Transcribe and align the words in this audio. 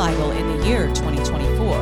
Bible 0.00 0.30
in 0.30 0.46
the 0.46 0.66
year 0.66 0.86
2024. 0.94 1.76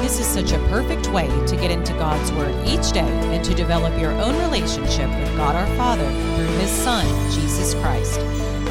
This 0.00 0.18
is 0.18 0.26
such 0.26 0.52
a 0.52 0.58
perfect 0.68 1.08
way 1.08 1.26
to 1.46 1.54
get 1.54 1.70
into 1.70 1.92
God's 1.92 2.32
Word 2.32 2.54
each 2.66 2.92
day 2.92 3.00
and 3.00 3.44
to 3.44 3.52
develop 3.52 3.92
your 4.00 4.12
own 4.12 4.38
relationship 4.38 5.10
with 5.10 5.36
God 5.36 5.54
our 5.54 5.66
Father 5.76 6.06
through 6.06 6.56
His 6.56 6.70
Son, 6.70 7.04
Jesus 7.30 7.74
Christ. 7.74 8.20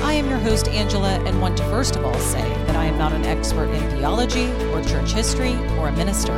I 0.01 0.13
am 0.13 0.27
your 0.27 0.39
host, 0.39 0.67
Angela, 0.67 1.19
and 1.25 1.39
want 1.39 1.59
to 1.59 1.63
first 1.65 1.95
of 1.95 2.05
all 2.05 2.17
say 2.17 2.41
that 2.65 2.75
I 2.75 2.85
am 2.85 2.97
not 2.97 3.13
an 3.13 3.23
expert 3.25 3.69
in 3.69 3.87
theology 3.91 4.51
or 4.71 4.83
church 4.83 5.11
history 5.11 5.53
or 5.77 5.89
a 5.89 5.95
minister, 5.95 6.33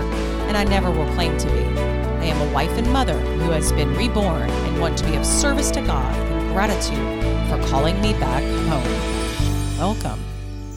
and 0.49 0.57
I 0.57 0.65
never 0.65 0.91
will 0.91 1.09
claim 1.13 1.37
to 1.37 1.47
be. 1.47 1.63
I 1.63 2.25
am 2.25 2.49
a 2.49 2.53
wife 2.53 2.77
and 2.77 2.91
mother 2.91 3.17
who 3.17 3.51
has 3.51 3.71
been 3.71 3.95
reborn 3.95 4.49
and 4.49 4.81
want 4.81 4.97
to 4.97 5.05
be 5.05 5.15
of 5.15 5.25
service 5.25 5.71
to 5.71 5.81
God 5.83 6.13
in 6.29 6.51
gratitude 6.51 7.47
for 7.47 7.69
calling 7.69 8.01
me 8.01 8.11
back 8.19 8.43
home. 8.67 9.77
Welcome 9.79 10.21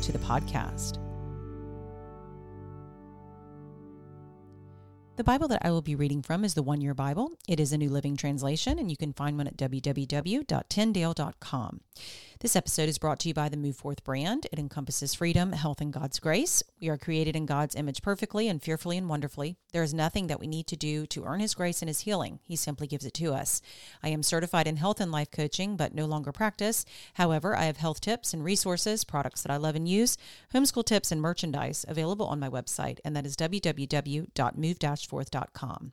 to 0.03 0.12
the 0.12 0.20
podcast. 0.20 1.02
The 5.23 5.33
Bible 5.33 5.47
that 5.47 5.65
I 5.65 5.70
will 5.70 5.83
be 5.83 5.95
reading 5.95 6.20
from 6.20 6.45
is 6.45 6.55
the 6.55 6.65
One 6.65 6.81
Year 6.81 6.95
Bible. 6.95 7.31
It 7.47 7.61
is 7.61 7.73
a 7.73 7.78
New 7.78 7.91
Living 7.91 8.17
Translation, 8.17 8.77
and 8.77 8.91
you 8.91 8.97
can 8.97 9.12
find 9.12 9.39
one 9.39 9.47
at 9.47 9.56
www.tyndale.com. 9.56 11.81
This 12.42 12.56
episode 12.56 12.88
is 12.88 12.98
brought 12.98 13.20
to 13.20 13.28
you 13.28 13.34
by 13.34 13.48
the 13.48 13.56
Move 13.56 13.76
Forth 13.76 14.02
brand. 14.02 14.48
It 14.50 14.58
encompasses 14.58 15.14
freedom, 15.14 15.52
health, 15.52 15.80
and 15.80 15.92
God's 15.92 16.18
grace. 16.18 16.60
We 16.80 16.88
are 16.88 16.98
created 16.98 17.36
in 17.36 17.46
God's 17.46 17.76
image 17.76 18.02
perfectly 18.02 18.48
and 18.48 18.60
fearfully 18.60 18.98
and 18.98 19.08
wonderfully. 19.08 19.54
There 19.72 19.84
is 19.84 19.94
nothing 19.94 20.26
that 20.26 20.41
we 20.41 20.48
need 20.48 20.66
to 20.66 20.75
do 20.75 21.06
to 21.06 21.22
earn 21.22 21.38
His 21.38 21.54
grace 21.54 21.82
and 21.82 21.88
His 21.88 22.00
healing. 22.00 22.41
He 22.42 22.56
simply 22.56 22.88
gives 22.88 23.04
it 23.04 23.14
to 23.14 23.32
us. 23.32 23.62
I 24.02 24.08
am 24.08 24.25
certified 24.25 24.66
in 24.66 24.78
health 24.78 25.00
and 25.00 25.12
life 25.12 25.31
coaching, 25.31 25.76
but 25.76 25.94
no 25.94 26.04
longer 26.04 26.32
practice. 26.32 26.84
However, 27.14 27.54
I 27.54 27.66
have 27.66 27.76
health 27.76 28.00
tips 28.00 28.34
and 28.34 28.42
resources, 28.42 29.04
products 29.04 29.42
that 29.42 29.52
I 29.52 29.56
love 29.56 29.76
and 29.76 29.88
use, 29.88 30.19
homeschool 30.52 30.84
tips, 30.84 31.12
and 31.12 31.22
merchandise 31.22 31.84
available 31.86 32.26
on 32.26 32.41
my 32.41 32.48
website, 32.48 32.98
and 33.04 33.14
that 33.14 33.25
is 33.25 33.36
www.move-forth.com. 33.36 35.92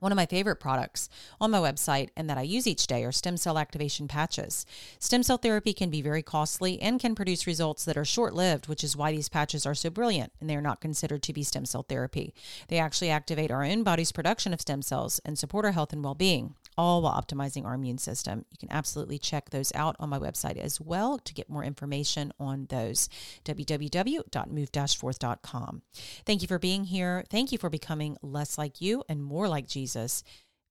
One 0.00 0.12
of 0.12 0.16
my 0.16 0.24
favorite 0.24 0.56
products 0.56 1.10
on 1.42 1.50
my 1.50 1.58
website 1.58 2.08
and 2.16 2.28
that 2.30 2.38
I 2.38 2.42
use 2.42 2.66
each 2.66 2.86
day 2.86 3.04
are 3.04 3.12
stem 3.12 3.36
cell 3.36 3.58
activation 3.58 4.08
patches. 4.08 4.64
Stem 4.98 5.22
cell 5.22 5.36
therapy 5.36 5.74
can 5.74 5.90
be 5.90 6.00
very 6.00 6.22
costly 6.22 6.80
and 6.80 6.98
can 6.98 7.14
produce 7.14 7.46
results 7.46 7.84
that 7.84 7.98
are 7.98 8.04
short 8.04 8.34
lived, 8.34 8.66
which 8.66 8.82
is 8.82 8.96
why 8.96 9.12
these 9.12 9.28
patches 9.28 9.66
are 9.66 9.74
so 9.74 9.90
brilliant 9.90 10.32
and 10.40 10.48
they 10.48 10.56
are 10.56 10.62
not 10.62 10.80
considered 10.80 11.22
to 11.24 11.34
be 11.34 11.42
stem 11.42 11.66
cell 11.66 11.84
therapy. 11.86 12.32
They 12.68 12.78
actually 12.78 13.10
activate 13.10 13.50
our 13.50 13.62
own 13.62 13.82
body's 13.82 14.10
production 14.10 14.54
of 14.54 14.62
stem 14.62 14.80
cells 14.80 15.20
and 15.22 15.38
support 15.38 15.66
our 15.66 15.72
health 15.72 15.92
and 15.92 16.02
well 16.02 16.14
being, 16.14 16.54
all 16.80 17.02
while 17.02 17.12
optimizing 17.12 17.66
our 17.66 17.74
immune 17.74 17.98
system. 17.98 18.46
You 18.50 18.56
can 18.58 18.72
absolutely 18.72 19.18
check 19.18 19.50
those 19.50 19.70
out 19.74 19.96
on 20.00 20.08
my 20.08 20.18
website 20.18 20.56
as 20.56 20.80
well 20.80 21.18
to 21.18 21.34
get 21.34 21.50
more 21.50 21.62
information 21.62 22.32
on 22.40 22.64
those. 22.70 23.10
www.move-forth.com. 23.44 25.82
Thank 26.24 26.40
you 26.40 26.48
for 26.48 26.58
being 26.58 26.84
here. 26.84 27.22
Thank 27.28 27.52
you 27.52 27.58
for 27.58 27.68
becoming 27.68 28.16
less 28.22 28.56
like 28.56 28.80
you 28.80 29.04
and 29.10 29.22
more 29.22 29.46
like 29.46 29.68
Jesus. 29.68 30.24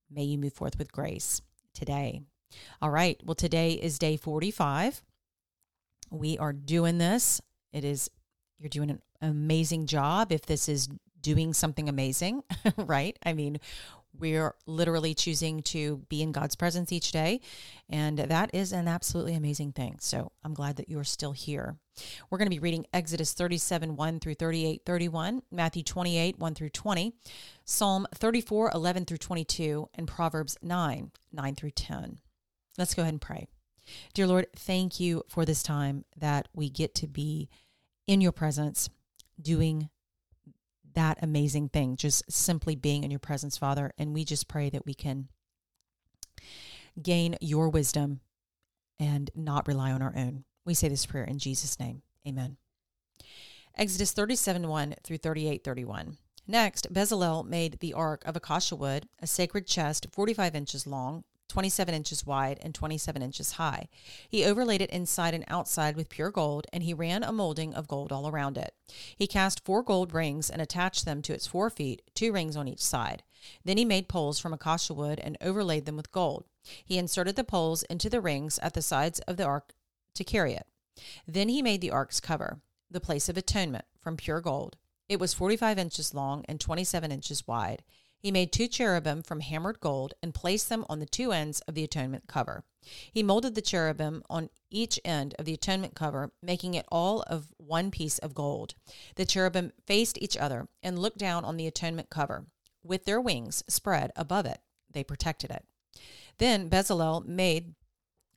May 0.09 0.23
you 0.23 0.39
move 0.39 0.53
forth 0.53 0.79
with 0.79 0.91
grace 0.91 1.43
today. 1.75 2.23
All 2.81 2.89
right. 2.89 3.21
Well, 3.23 3.35
today 3.35 3.73
is 3.73 3.99
day 3.99 4.17
45. 4.17 5.03
We 6.09 6.39
are 6.39 6.53
doing 6.53 6.97
this. 6.97 7.39
It 7.71 7.85
is, 7.85 8.09
you're 8.57 8.69
doing 8.69 8.89
an 8.89 9.03
amazing 9.21 9.85
job 9.85 10.31
if 10.31 10.47
this 10.47 10.67
is 10.67 10.89
doing 11.21 11.53
something 11.53 11.87
amazing, 11.87 12.41
right? 12.77 13.15
I 13.23 13.33
mean, 13.33 13.59
we're 14.17 14.55
literally 14.65 15.13
choosing 15.13 15.61
to 15.63 15.97
be 16.09 16.21
in 16.21 16.31
God's 16.31 16.55
presence 16.55 16.91
each 16.91 17.11
day. 17.11 17.41
And 17.89 18.17
that 18.17 18.49
is 18.53 18.71
an 18.71 18.87
absolutely 18.87 19.35
amazing 19.35 19.71
thing. 19.71 19.97
So 19.99 20.31
I'm 20.43 20.53
glad 20.53 20.77
that 20.77 20.89
you're 20.89 21.03
still 21.03 21.31
here. 21.31 21.77
We're 22.29 22.37
going 22.37 22.47
to 22.47 22.55
be 22.55 22.59
reading 22.59 22.85
Exodus 22.93 23.33
37, 23.33 23.95
1 23.95 24.19
through 24.19 24.35
38, 24.35 24.81
31, 24.85 25.41
Matthew 25.51 25.83
28, 25.83 26.39
1 26.39 26.55
through 26.55 26.69
20, 26.69 27.13
Psalm 27.65 28.07
34, 28.15 28.71
11 28.73 29.05
through 29.05 29.17
22, 29.17 29.89
and 29.95 30.07
Proverbs 30.07 30.57
9, 30.61 31.11
9 31.31 31.55
through 31.55 31.71
10. 31.71 32.19
Let's 32.77 32.93
go 32.93 33.01
ahead 33.01 33.13
and 33.13 33.21
pray. 33.21 33.47
Dear 34.13 34.27
Lord, 34.27 34.47
thank 34.55 34.99
you 34.99 35.23
for 35.27 35.45
this 35.45 35.63
time 35.63 36.05
that 36.17 36.47
we 36.53 36.69
get 36.69 36.95
to 36.95 37.07
be 37.07 37.49
in 38.07 38.21
your 38.21 38.31
presence 38.31 38.89
doing 39.41 39.89
that 40.93 41.19
amazing 41.21 41.69
thing, 41.69 41.95
just 41.95 42.31
simply 42.31 42.75
being 42.75 43.03
in 43.03 43.11
your 43.11 43.19
presence, 43.19 43.57
Father. 43.57 43.91
And 43.97 44.13
we 44.13 44.23
just 44.23 44.47
pray 44.47 44.69
that 44.69 44.85
we 44.85 44.93
can 44.93 45.29
gain 47.01 47.35
your 47.41 47.69
wisdom 47.69 48.19
and 48.99 49.31
not 49.35 49.67
rely 49.67 49.91
on 49.91 50.01
our 50.01 50.13
own. 50.15 50.43
We 50.65 50.73
say 50.73 50.87
this 50.89 51.05
prayer 51.05 51.23
in 51.23 51.39
Jesus' 51.39 51.79
name. 51.79 52.01
Amen. 52.27 52.57
Exodus 53.77 54.11
37 54.11 54.67
1 54.67 54.95
through 55.03 55.17
38 55.17 55.63
31. 55.63 56.17
Next, 56.47 56.91
Bezalel 56.91 57.45
made 57.45 57.79
the 57.79 57.93
ark 57.93 58.23
of 58.25 58.35
acacia 58.35 58.75
wood, 58.75 59.07
a 59.21 59.27
sacred 59.27 59.67
chest 59.67 60.07
45 60.11 60.55
inches 60.55 60.87
long, 60.87 61.23
27 61.49 61.93
inches 61.93 62.25
wide 62.25 62.59
and 62.61 62.73
27 62.73 63.21
inches 63.21 63.53
high. 63.53 63.89
He 64.29 64.45
overlaid 64.45 64.81
it 64.81 64.89
inside 64.91 65.33
and 65.33 65.43
outside 65.47 65.95
with 65.95 66.09
pure 66.09 66.31
gold, 66.31 66.67
and 66.71 66.83
he 66.83 66.93
ran 66.93 67.23
a 67.23 67.31
molding 67.31 67.73
of 67.73 67.87
gold 67.87 68.11
all 68.11 68.29
around 68.29 68.57
it. 68.57 68.73
He 69.15 69.27
cast 69.27 69.65
four 69.65 69.83
gold 69.83 70.13
rings 70.13 70.49
and 70.49 70.61
attached 70.61 71.05
them 71.05 71.21
to 71.23 71.33
its 71.33 71.47
four 71.47 71.69
feet, 71.69 72.01
two 72.15 72.31
rings 72.31 72.55
on 72.55 72.67
each 72.67 72.81
side. 72.81 73.23
Then 73.65 73.77
he 73.77 73.85
made 73.85 74.07
poles 74.07 74.39
from 74.39 74.53
acacia 74.53 74.93
wood 74.93 75.19
and 75.19 75.37
overlaid 75.41 75.85
them 75.85 75.97
with 75.97 76.11
gold. 76.11 76.45
He 76.85 76.97
inserted 76.97 77.35
the 77.35 77.43
poles 77.43 77.83
into 77.83 78.09
the 78.09 78.21
rings 78.21 78.59
at 78.59 78.73
the 78.73 78.81
sides 78.81 79.19
of 79.21 79.37
the 79.37 79.45
ark 79.45 79.73
to 80.15 80.23
carry 80.23 80.53
it. 80.53 80.67
Then 81.27 81.49
he 81.49 81.61
made 81.61 81.81
the 81.81 81.91
ark's 81.91 82.19
cover, 82.19 82.61
the 82.91 82.99
place 82.99 83.29
of 83.29 83.37
atonement, 83.37 83.85
from 83.99 84.17
pure 84.17 84.41
gold. 84.41 84.77
It 85.07 85.19
was 85.19 85.33
45 85.33 85.79
inches 85.79 86.13
long 86.13 86.45
and 86.47 86.59
27 86.59 87.11
inches 87.11 87.47
wide. 87.47 87.83
He 88.19 88.31
made 88.31 88.51
two 88.51 88.67
cherubim 88.67 89.23
from 89.23 89.39
hammered 89.39 89.79
gold 89.79 90.13
and 90.21 90.33
placed 90.33 90.67
them 90.67 90.85
on 90.89 90.99
the 90.99 91.05
two 91.05 91.31
ends 91.31 91.61
of 91.61 91.73
the 91.73 91.83
atonement 91.83 92.25
cover. 92.27 92.63
He 93.11 93.23
molded 93.23 93.55
the 93.55 93.61
cherubim 93.61 94.23
on 94.29 94.49
each 94.69 94.99
end 95.05 95.35
of 95.39 95.45
the 95.45 95.53
atonement 95.53 95.95
cover, 95.95 96.31
making 96.41 96.73
it 96.73 96.85
all 96.91 97.21
of 97.23 97.53
one 97.57 97.91
piece 97.91 98.17
of 98.19 98.33
gold. 98.33 98.75
The 99.15 99.25
cherubim 99.25 99.71
faced 99.85 100.21
each 100.21 100.35
other 100.35 100.67
and 100.83 100.99
looked 100.99 101.17
down 101.17 101.45
on 101.45 101.57
the 101.57 101.67
atonement 101.67 102.09
cover. 102.09 102.45
With 102.83 103.05
their 103.05 103.21
wings 103.21 103.63
spread 103.67 104.11
above 104.15 104.45
it, 104.45 104.59
they 104.91 105.03
protected 105.03 105.51
it. 105.51 105.65
Then 106.37 106.69
Bezalel 106.69 107.25
made 107.25 107.75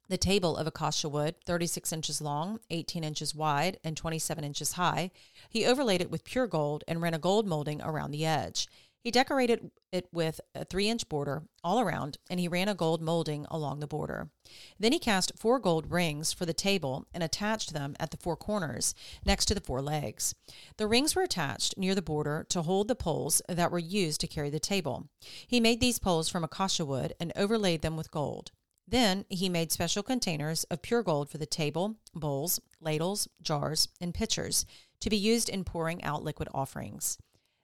the 0.08 0.19
table 0.19 0.56
of 0.56 0.67
acacia 0.67 1.08
wood, 1.08 1.37
36 1.46 1.93
inches 1.93 2.20
long, 2.20 2.58
18 2.70 3.02
inches 3.02 3.35
wide, 3.35 3.78
and 3.82 3.96
27 3.96 4.44
inches 4.44 4.73
high. 4.73 5.11
He 5.49 5.64
overlaid 5.64 6.00
it 6.02 6.11
with 6.11 6.25
pure 6.25 6.46
gold 6.46 6.85
and 6.87 7.00
ran 7.00 7.14
a 7.14 7.19
gold 7.19 7.46
molding 7.46 7.81
around 7.81 8.11
the 8.11 8.26
edge. 8.26 8.69
He 9.02 9.10
decorated 9.10 9.72
it 9.90 10.06
with 10.12 10.40
a 10.54 10.64
three 10.64 10.88
inch 10.88 11.08
border 11.08 11.43
all 11.64 11.81
around, 11.81 12.19
and 12.31 12.38
he 12.38 12.46
ran 12.46 12.69
a 12.69 12.75
gold 12.75 13.02
molding 13.02 13.46
along 13.50 13.81
the 13.81 13.88
border. 13.88 14.31
Then 14.78 14.93
he 14.93 15.00
cast 15.00 15.37
four 15.37 15.58
gold 15.58 15.90
rings 15.90 16.32
for 16.32 16.46
the 16.46 16.54
table 16.54 17.06
and 17.12 17.22
attached 17.22 17.72
them 17.72 17.96
at 17.99 18.12
the 18.12 18.16
four 18.16 18.37
corners, 18.37 18.94
next 19.25 19.46
to 19.46 19.54
the 19.54 19.60
four 19.60 19.82
legs. 19.82 20.37
The 20.76 20.87
rings 20.87 21.16
were 21.16 21.22
attached 21.22 21.76
near 21.76 21.96
the 21.96 22.00
border 22.00 22.46
to 22.50 22.62
hold 22.62 22.87
the 22.87 22.94
poles 22.94 23.43
that 23.49 23.72
were 23.72 23.78
used 23.81 24.20
to 24.20 24.28
carry 24.28 24.50
the 24.50 24.60
table. 24.60 25.08
He 25.49 25.58
made 25.58 25.81
these 25.81 25.99
poles 25.99 26.28
from 26.28 26.44
acacia 26.44 26.84
wood 26.84 27.14
and 27.19 27.32
overlaid 27.34 27.82
them 27.82 27.96
with 27.96 28.12
gold. 28.12 28.52
Then 28.87 29.25
he 29.28 29.49
made 29.49 29.72
special 29.72 30.04
containers 30.04 30.62
of 30.64 30.82
pure 30.82 31.02
gold 31.02 31.28
for 31.28 31.38
the 31.38 31.46
table, 31.46 31.96
bowls, 32.14 32.60
ladles, 32.81 33.26
jars, 33.40 33.88
and 34.00 34.14
pitchers 34.14 34.64
to 35.00 35.10
be 35.10 35.16
used 35.16 35.49
in 35.49 35.64
pouring 35.64 36.04
out 36.04 36.22
liquid 36.22 36.49
offerings. 36.54 37.19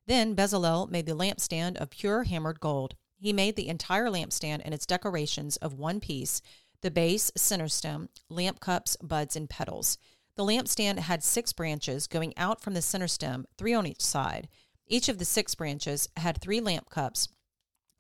Then 0.09 0.35
Bezalel 0.35 0.91
made 0.91 1.05
the 1.05 1.15
lampstand 1.15 1.77
of 1.77 1.91
pure 1.91 2.25
hammered 2.25 2.61
gold. 2.61 2.95
He 3.19 3.35
made 3.35 3.57
the 3.57 3.69
entire 3.69 4.09
lampstand 4.09 4.63
and 4.65 4.73
its 4.73 4.87
decorations 4.87 5.59
of 5.59 5.75
one 5.75 6.01
piece 6.01 6.41
the 6.81 6.91
base, 6.91 7.31
center 7.37 7.69
stem, 7.69 8.09
lamp 8.31 8.59
cups, 8.61 8.97
buds, 9.03 9.37
and 9.37 9.51
petals. 9.51 9.99
The 10.37 10.45
lampstand 10.45 11.01
had 11.01 11.23
six 11.23 11.53
branches 11.53 12.07
going 12.07 12.33
out 12.39 12.63
from 12.63 12.73
the 12.73 12.81
center 12.81 13.09
stem, 13.09 13.47
three 13.59 13.75
on 13.75 13.87
each 13.87 14.01
side. 14.01 14.49
Each 14.87 15.11
of 15.11 15.19
the 15.19 15.25
six 15.27 15.55
branches 15.55 16.09
had 16.17 16.41
three 16.41 16.61
lamp 16.61 16.89
cups 16.89 17.29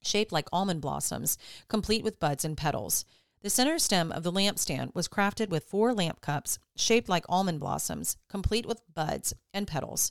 shaped 0.01 0.33
like 0.33 0.49
almond 0.51 0.81
blossoms, 0.81 1.37
complete 1.67 2.05
with 2.05 2.21
buds 2.21 2.45
and 2.45 2.57
petals. 2.57 3.05
The 3.43 3.51
center 3.51 3.79
stem 3.79 4.13
of 4.13 4.23
the 4.23 4.33
lampstand 4.33 4.95
was 4.95 5.09
crafted 5.09 5.51
with 5.51 5.65
four 5.65 5.93
lamp 5.93 6.23
cups 6.23 6.59
shaped 6.75 7.11
like 7.11 7.27
almond 7.29 7.61
blossoms, 7.61 8.17
complete 8.31 8.65
with 8.65 8.81
buds 8.95 9.35
and 9.53 9.67
petals. 9.67 10.11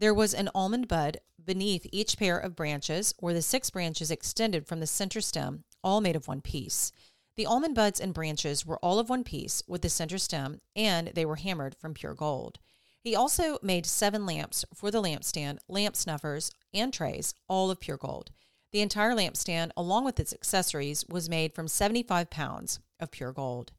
There 0.00 0.14
was 0.14 0.32
an 0.32 0.48
almond 0.54 0.86
bud 0.86 1.18
beneath 1.44 1.84
each 1.90 2.18
pair 2.18 2.38
of 2.38 2.54
branches, 2.54 3.14
where 3.18 3.34
the 3.34 3.42
six 3.42 3.68
branches 3.70 4.12
extended 4.12 4.64
from 4.64 4.78
the 4.78 4.86
center 4.86 5.20
stem, 5.20 5.64
all 5.82 6.00
made 6.00 6.14
of 6.14 6.28
one 6.28 6.40
piece. 6.40 6.92
The 7.34 7.46
almond 7.46 7.74
buds 7.74 7.98
and 7.98 8.14
branches 8.14 8.64
were 8.64 8.78
all 8.78 9.00
of 9.00 9.08
one 9.08 9.24
piece 9.24 9.62
with 9.66 9.82
the 9.82 9.88
center 9.88 10.18
stem, 10.18 10.60
and 10.76 11.08
they 11.08 11.24
were 11.24 11.36
hammered 11.36 11.74
from 11.74 11.94
pure 11.94 12.14
gold. 12.14 12.60
He 13.00 13.16
also 13.16 13.58
made 13.60 13.86
seven 13.86 14.24
lamps 14.24 14.64
for 14.72 14.92
the 14.92 15.02
lampstand, 15.02 15.58
lamp 15.68 15.96
snuffers, 15.96 16.52
and 16.72 16.92
trays, 16.92 17.34
all 17.48 17.68
of 17.68 17.80
pure 17.80 17.96
gold. 17.96 18.30
The 18.70 18.82
entire 18.82 19.14
lampstand, 19.14 19.70
along 19.76 20.04
with 20.04 20.20
its 20.20 20.32
accessories, 20.32 21.06
was 21.08 21.28
made 21.28 21.54
from 21.54 21.66
75 21.66 22.30
pounds 22.30 22.78
of 23.00 23.10
pure 23.10 23.32
gold. 23.32 23.72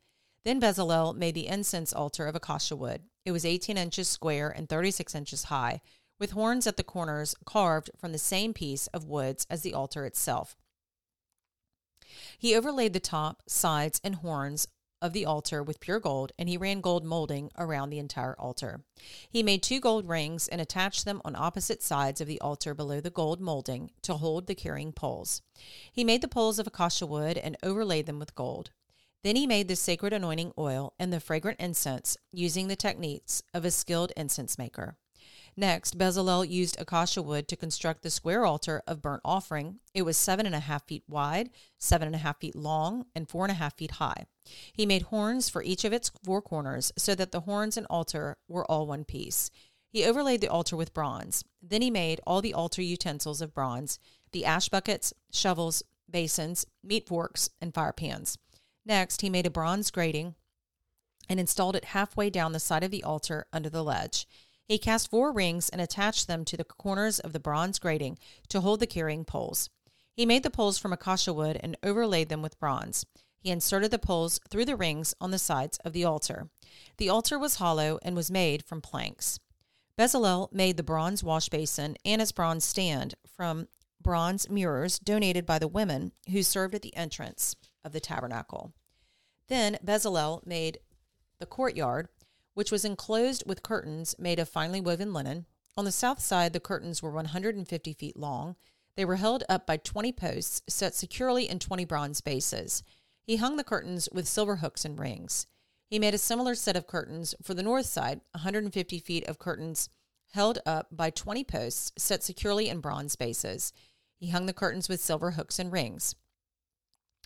Then 0.43 0.59
Bezalel 0.59 1.15
made 1.15 1.35
the 1.35 1.47
incense 1.47 1.93
altar 1.93 2.25
of 2.25 2.35
acacia 2.35 2.75
wood. 2.75 3.03
It 3.25 3.31
was 3.31 3.45
18 3.45 3.77
inches 3.77 4.07
square 4.07 4.49
and 4.49 4.67
36 4.67 5.13
inches 5.13 5.43
high, 5.45 5.81
with 6.19 6.31
horns 6.31 6.67
at 6.67 6.77
the 6.77 6.83
corners 6.83 7.33
carved 7.45 7.89
from 7.97 8.11
the 8.11 8.17
same 8.17 8.53
piece 8.53 8.87
of 8.87 9.05
woods 9.05 9.47
as 9.49 9.61
the 9.61 9.73
altar 9.73 10.05
itself. 10.05 10.55
He 12.37 12.55
overlaid 12.55 12.93
the 12.93 12.99
top, 12.99 13.43
sides, 13.47 14.01
and 14.03 14.15
horns 14.15 14.67
of 15.01 15.13
the 15.13 15.25
altar 15.25 15.63
with 15.63 15.79
pure 15.79 15.99
gold, 15.99 16.31
and 16.37 16.49
he 16.49 16.57
ran 16.57 16.81
gold 16.81 17.05
molding 17.05 17.49
around 17.57 17.89
the 17.89 17.99
entire 17.99 18.35
altar. 18.39 18.81
He 19.29 19.43
made 19.43 19.63
two 19.63 19.79
gold 19.79 20.07
rings 20.07 20.47
and 20.47 20.59
attached 20.59 21.05
them 21.05 21.21
on 21.23 21.35
opposite 21.35 21.81
sides 21.81 22.19
of 22.19 22.27
the 22.27 22.41
altar 22.41 22.73
below 22.73 22.99
the 22.99 23.09
gold 23.09 23.39
molding 23.39 23.91
to 24.01 24.15
hold 24.15 24.47
the 24.47 24.55
carrying 24.55 24.91
poles. 24.91 25.41
He 25.91 26.03
made 26.03 26.21
the 26.21 26.27
poles 26.27 26.59
of 26.59 26.67
acacia 26.67 27.05
wood 27.05 27.37
and 27.37 27.55
overlaid 27.63 28.07
them 28.07 28.19
with 28.19 28.35
gold. 28.35 28.71
Then 29.23 29.35
he 29.35 29.47
made 29.47 29.67
the 29.67 29.75
sacred 29.75 30.13
anointing 30.13 30.53
oil 30.57 30.93
and 30.97 31.11
the 31.11 31.19
fragrant 31.19 31.59
incense 31.59 32.17
using 32.31 32.67
the 32.67 32.75
techniques 32.75 33.43
of 33.53 33.65
a 33.65 33.71
skilled 33.71 34.11
incense 34.15 34.57
maker. 34.57 34.97
Next, 35.55 35.97
Bezalel 35.97 36.49
used 36.49 36.79
acacia 36.79 37.21
wood 37.21 37.47
to 37.47 37.55
construct 37.55 38.01
the 38.01 38.09
square 38.09 38.45
altar 38.45 38.81
of 38.87 39.01
burnt 39.01 39.21
offering. 39.25 39.79
It 39.93 40.03
was 40.03 40.17
seven 40.17 40.45
and 40.45 40.55
a 40.55 40.59
half 40.59 40.87
feet 40.87 41.03
wide, 41.07 41.49
seven 41.77 42.07
and 42.07 42.15
a 42.15 42.19
half 42.19 42.39
feet 42.39 42.55
long, 42.55 43.05
and 43.15 43.27
four 43.27 43.45
and 43.45 43.51
a 43.51 43.55
half 43.55 43.75
feet 43.75 43.91
high. 43.91 44.25
He 44.73 44.85
made 44.85 45.03
horns 45.03 45.49
for 45.49 45.61
each 45.63 45.83
of 45.83 45.93
its 45.93 46.11
four 46.23 46.41
corners 46.41 46.91
so 46.97 47.15
that 47.15 47.31
the 47.31 47.41
horns 47.41 47.77
and 47.77 47.85
altar 47.89 48.37
were 48.47 48.69
all 48.69 48.87
one 48.87 49.03
piece. 49.03 49.51
He 49.89 50.05
overlaid 50.05 50.41
the 50.41 50.49
altar 50.49 50.77
with 50.77 50.93
bronze. 50.93 51.43
Then 51.61 51.81
he 51.81 51.89
made 51.89 52.21
all 52.25 52.41
the 52.41 52.53
altar 52.53 52.81
utensils 52.81 53.41
of 53.41 53.53
bronze 53.53 53.99
the 54.31 54.45
ash 54.45 54.69
buckets, 54.69 55.11
shovels, 55.31 55.81
basins, 56.07 56.65
meat 56.83 57.07
forks, 57.07 57.49
and 57.59 57.73
fire 57.73 57.91
pans. 57.91 58.37
Next, 58.85 59.21
he 59.21 59.29
made 59.29 59.47
a 59.47 59.51
bronze 59.51 59.89
grating 59.89 60.35
and 61.27 61.39
installed 61.39 61.75
it 61.75 61.85
halfway 61.85 62.29
down 62.29 62.51
the 62.51 62.59
side 62.59 62.83
of 62.83 62.91
the 62.91 63.03
altar 63.03 63.45
under 63.51 63.69
the 63.69 63.83
ledge. 63.83 64.27
He 64.69 64.77
cast 64.77 65.09
four 65.09 65.31
rings 65.31 65.67
and 65.67 65.81
attached 65.81 66.27
them 66.27 66.45
to 66.45 66.55
the 66.55 66.63
corners 66.63 67.17
of 67.19 67.33
the 67.33 67.39
bronze 67.39 67.79
grating 67.79 68.19
to 68.49 68.61
hold 68.61 68.79
the 68.79 68.85
carrying 68.85 69.25
poles. 69.25 69.71
He 70.13 70.27
made 70.27 70.43
the 70.43 70.51
poles 70.51 70.77
from 70.77 70.93
acacia 70.93 71.33
wood 71.33 71.59
and 71.63 71.75
overlaid 71.81 72.29
them 72.29 72.43
with 72.43 72.59
bronze. 72.59 73.03
He 73.39 73.49
inserted 73.49 73.89
the 73.89 73.97
poles 73.97 74.39
through 74.47 74.65
the 74.65 74.75
rings 74.75 75.15
on 75.19 75.31
the 75.31 75.39
sides 75.39 75.79
of 75.79 75.93
the 75.93 76.05
altar. 76.05 76.49
The 76.97 77.09
altar 77.09 77.39
was 77.39 77.55
hollow 77.55 77.97
and 78.03 78.15
was 78.15 78.29
made 78.29 78.63
from 78.63 78.79
planks. 78.79 79.39
Bezalel 79.97 80.53
made 80.53 80.77
the 80.77 80.83
bronze 80.83 81.23
wash 81.23 81.49
basin 81.49 81.95
and 82.05 82.21
its 82.21 82.31
bronze 82.31 82.63
stand 82.63 83.15
from 83.25 83.67
bronze 83.99 84.51
mirrors 84.51 84.99
donated 84.99 85.47
by 85.47 85.57
the 85.57 85.67
women 85.67 86.11
who 86.31 86.43
served 86.43 86.75
at 86.75 86.83
the 86.83 86.95
entrance 86.95 87.55
of 87.83 87.91
the 87.91 87.99
tabernacle. 87.99 88.71
Then 89.47 89.79
Bezalel 89.83 90.45
made 90.45 90.77
the 91.39 91.47
courtyard 91.47 92.07
which 92.59 92.73
was 92.73 92.83
enclosed 92.83 93.41
with 93.45 93.63
curtains 93.63 94.13
made 94.19 94.37
of 94.37 94.49
finely 94.49 94.81
woven 94.81 95.13
linen. 95.13 95.45
On 95.77 95.85
the 95.85 95.93
south 95.93 96.19
side, 96.19 96.51
the 96.51 96.59
curtains 96.59 97.01
were 97.01 97.09
150 97.09 97.93
feet 97.93 98.17
long. 98.17 98.57
They 98.97 99.05
were 99.05 99.15
held 99.15 99.45
up 99.47 99.65
by 99.65 99.77
20 99.77 100.11
posts 100.11 100.61
set 100.67 100.93
securely 100.93 101.47
in 101.47 101.59
20 101.59 101.85
bronze 101.85 102.19
bases. 102.19 102.83
He 103.23 103.37
hung 103.37 103.55
the 103.55 103.63
curtains 103.63 104.09
with 104.11 104.27
silver 104.27 104.57
hooks 104.57 104.83
and 104.83 104.99
rings. 104.99 105.47
He 105.89 105.99
made 105.99 106.13
a 106.13 106.17
similar 106.17 106.53
set 106.53 106.75
of 106.75 106.85
curtains 106.85 107.33
for 107.41 107.53
the 107.53 107.63
north 107.63 107.85
side, 107.85 108.19
150 108.33 108.99
feet 108.99 109.25
of 109.29 109.39
curtains 109.39 109.87
held 110.33 110.59
up 110.65 110.87
by 110.91 111.11
20 111.11 111.45
posts 111.45 111.93
set 111.97 112.23
securely 112.23 112.67
in 112.67 112.81
bronze 112.81 113.15
bases. 113.15 113.71
He 114.17 114.31
hung 114.31 114.47
the 114.47 114.53
curtains 114.53 114.89
with 114.89 114.99
silver 114.99 115.31
hooks 115.31 115.59
and 115.59 115.71
rings. 115.71 116.13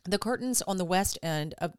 The 0.06 0.20
curtains 0.20 0.62
on 0.62 0.78
the 0.78 0.86
west 0.86 1.18
end 1.24 1.56
of 1.58 1.74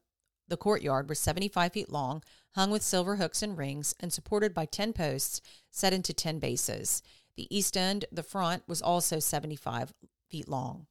the 0.48 0.56
courtyard 0.56 1.08
was 1.08 1.18
75 1.18 1.72
feet 1.72 1.90
long, 1.90 2.22
hung 2.54 2.70
with 2.70 2.82
silver 2.82 3.16
hooks 3.16 3.42
and 3.42 3.56
rings, 3.56 3.94
and 4.00 4.12
supported 4.12 4.54
by 4.54 4.66
10 4.66 4.92
posts 4.92 5.40
set 5.70 5.92
into 5.92 6.12
10 6.12 6.38
bases. 6.38 7.02
The 7.36 7.54
east 7.54 7.76
end, 7.76 8.04
the 8.12 8.22
front, 8.22 8.62
was 8.68 8.82
also 8.82 9.18
75 9.18 9.92
feet 10.28 10.48
long. 10.48 10.86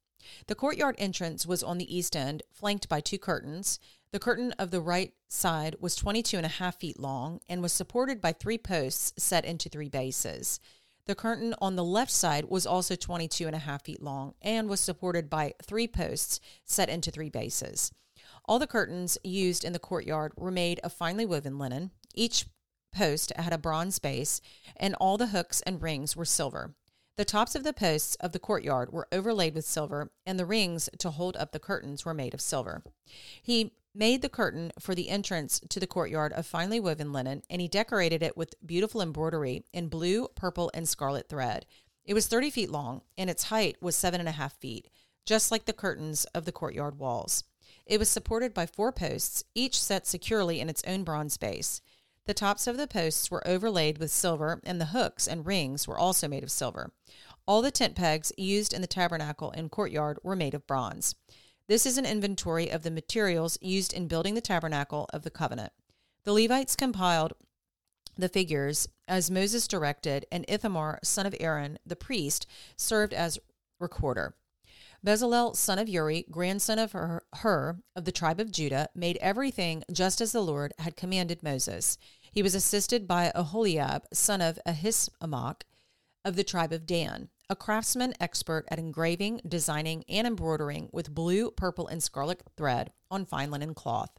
The 0.48 0.56
courtyard 0.56 0.96
entrance 0.98 1.46
was 1.46 1.64
on 1.64 1.78
the 1.78 1.96
east 1.96 2.16
end, 2.16 2.44
flanked 2.52 2.90
by 2.90 3.02
two 3.02 3.18
curtains. 3.18 3.80
The 4.12 4.20
curtain 4.20 4.54
of 4.54 4.72
the 4.72 4.82
right 4.82 5.14
side 5.28 5.76
was 5.80 5.96
22 5.96 6.38
and 6.38 6.46
a 6.46 6.50
half 6.50 6.80
feet 6.80 7.00
long 7.00 7.42
and 7.50 7.62
was 7.62 7.74
supported 7.74 8.22
by 8.22 8.32
three 8.32 8.58
posts 8.58 9.14
set 9.18 9.44
into 9.44 9.70
three 9.70 9.90
bases. 9.90 10.60
The 11.06 11.16
curtain 11.16 11.54
on 11.60 11.76
the 11.76 11.84
left 11.84 12.12
side 12.12 12.46
was 12.46 12.66
also 12.66 12.96
22 12.96 13.48
and 13.48 13.56
a 13.56 13.60
half 13.60 13.84
feet 13.84 14.02
long 14.02 14.36
and 14.42 14.70
was 14.70 14.80
supported 14.80 15.30
by 15.30 15.54
three 15.62 15.88
posts 15.88 16.40
set 16.64 16.88
into 16.90 17.12
three 17.12 17.30
bases. 17.30 17.92
All 18.46 18.60
the 18.60 18.68
curtains 18.68 19.18
used 19.24 19.64
in 19.64 19.74
the 19.74 19.80
courtyard 19.80 20.34
were 20.36 20.52
made 20.52 20.80
of 20.80 20.94
finely 20.94 21.26
woven 21.26 21.58
linen. 21.58 21.92
Each 22.14 22.46
post 22.94 23.32
had 23.36 23.54
a 23.54 23.58
bronze 23.58 24.00
base, 24.00 24.42
and 24.76 24.96
all 24.96 25.18
the 25.18 25.28
hooks 25.28 25.62
and 25.62 25.82
rings 25.82 26.16
were 26.16 26.26
silver. 26.26 26.76
The 27.16 27.26
tops 27.26 27.56
of 27.56 27.64
the 27.64 27.74
posts 27.74 28.16
of 28.16 28.32
the 28.32 28.40
courtyard 28.40 28.92
were 28.92 29.08
overlaid 29.12 29.54
with 29.54 29.66
silver, 29.66 30.12
and 30.26 30.40
the 30.40 30.46
rings 30.46 30.90
to 31.00 31.12
hold 31.12 31.38
up 31.38 31.52
the 31.52 31.60
curtains 31.60 32.06
were 32.06 32.14
made 32.14 32.34
of 32.34 32.42
silver. 32.42 32.84
He 33.42 33.74
made 33.96 34.24
the 34.24 34.30
curtain 34.30 34.72
for 34.80 34.96
the 34.96 35.10
entrance 35.10 35.62
to 35.70 35.80
the 35.80 35.88
courtyard 35.88 36.34
of 36.34 36.48
finely 36.48 36.80
woven 36.80 37.14
linen, 37.14 37.44
and 37.50 37.62
he 37.62 37.68
decorated 37.68 38.24
it 38.24 38.36
with 38.36 38.56
beautiful 38.66 39.02
embroidery 39.02 39.64
in 39.72 39.88
blue, 39.88 40.28
purple, 40.36 40.72
and 40.74 40.90
scarlet 40.90 41.30
thread. 41.30 41.66
It 42.04 42.16
was 42.16 42.28
thirty 42.28 42.50
feet 42.50 42.72
long, 42.72 43.02
and 43.18 43.30
its 43.30 43.46
height 43.46 43.78
was 43.80 43.96
seven 43.96 44.20
and 44.20 44.28
a 44.28 44.34
half 44.34 44.54
feet, 44.54 44.90
just 45.26 45.52
like 45.52 45.66
the 45.66 45.74
curtains 45.74 46.26
of 46.34 46.46
the 46.46 46.52
courtyard 46.52 46.98
walls. 46.98 47.44
It 47.86 48.00
was 48.00 48.10
supported 48.10 48.54
by 48.54 48.66
four 48.66 48.92
posts, 48.92 49.44
each 49.54 49.82
set 49.82 50.08
securely 50.08 50.60
in 50.60 50.70
its 50.70 50.84
own 50.86 51.04
bronze 51.04 51.38
base. 51.38 51.82
The 52.26 52.34
tops 52.34 52.68
of 52.68 52.78
the 52.78 52.88
posts 52.88 53.30
were 53.30 53.46
overlaid 53.48 53.98
with 53.98 54.12
silver, 54.12 54.62
and 54.64 54.80
the 54.80 54.88
hooks 54.88 55.28
and 55.28 55.46
rings 55.46 55.88
were 55.88 55.98
also 55.98 56.28
made 56.28 56.44
of 56.44 56.52
silver. 56.52 56.94
All 57.46 57.62
the 57.62 57.72
tent 57.72 57.96
pegs 57.96 58.32
used 58.38 58.74
in 58.74 58.82
the 58.82 58.88
tabernacle 58.88 59.52
and 59.52 59.70
courtyard 59.70 60.20
were 60.24 60.36
made 60.36 60.54
of 60.54 60.66
bronze. 60.66 61.16
This 61.68 61.86
is 61.86 61.98
an 61.98 62.06
inventory 62.06 62.70
of 62.70 62.84
the 62.84 62.92
materials 62.92 63.58
used 63.62 63.94
in 63.94 64.08
building 64.08 64.36
the 64.36 64.42
tabernacle 64.42 65.10
of 65.14 65.24
the 65.24 65.30
covenant. 65.30 65.74
The 66.24 66.34
Levites 66.34 66.76
compiled 66.76 67.34
the 68.18 68.30
figures 68.30 68.88
as 69.08 69.32
Moses 69.32 69.68
directed, 69.68 70.26
and 70.32 70.46
Ithamar, 70.48 71.00
son 71.04 71.26
of 71.26 71.36
Aaron, 71.40 71.80
the 71.86 71.96
priest, 71.96 72.46
served 72.78 73.14
as 73.14 73.40
recorder. 73.80 74.36
Bezalel, 75.06 75.54
son 75.54 75.80
of 75.80 75.90
Uri, 75.90 76.26
grandson 76.32 76.80
of 76.80 76.94
Hur, 76.94 77.78
of 77.94 78.06
the 78.06 78.12
tribe 78.14 78.40
of 78.40 78.54
Judah, 78.54 78.88
made 78.96 79.18
everything 79.18 79.84
just 79.92 80.22
as 80.22 80.32
the 80.32 80.42
Lord 80.42 80.74
had 80.80 80.96
commanded 80.96 81.44
Moses. 81.44 81.98
He 82.32 82.42
was 82.42 82.56
assisted 82.56 83.06
by 83.06 83.30
Aholiab, 83.36 84.04
son 84.14 84.40
of 84.40 84.58
Ahisamach 84.66 85.64
of 86.24 86.38
the 86.38 86.44
tribe 86.46 86.72
of 86.72 86.86
Dan, 86.86 87.28
a 87.50 87.56
craftsman 87.56 88.14
expert 88.22 88.66
at 88.72 88.80
engraving, 88.80 89.42
designing, 89.46 90.06
and 90.08 90.26
embroidering 90.26 90.88
with 90.94 91.14
blue, 91.14 91.52
purple, 91.52 91.86
and 91.86 92.02
scarlet 92.02 92.42
thread 92.56 92.94
on 93.12 93.26
fine 93.26 93.52
linen 93.52 93.74
cloth. 93.74 94.12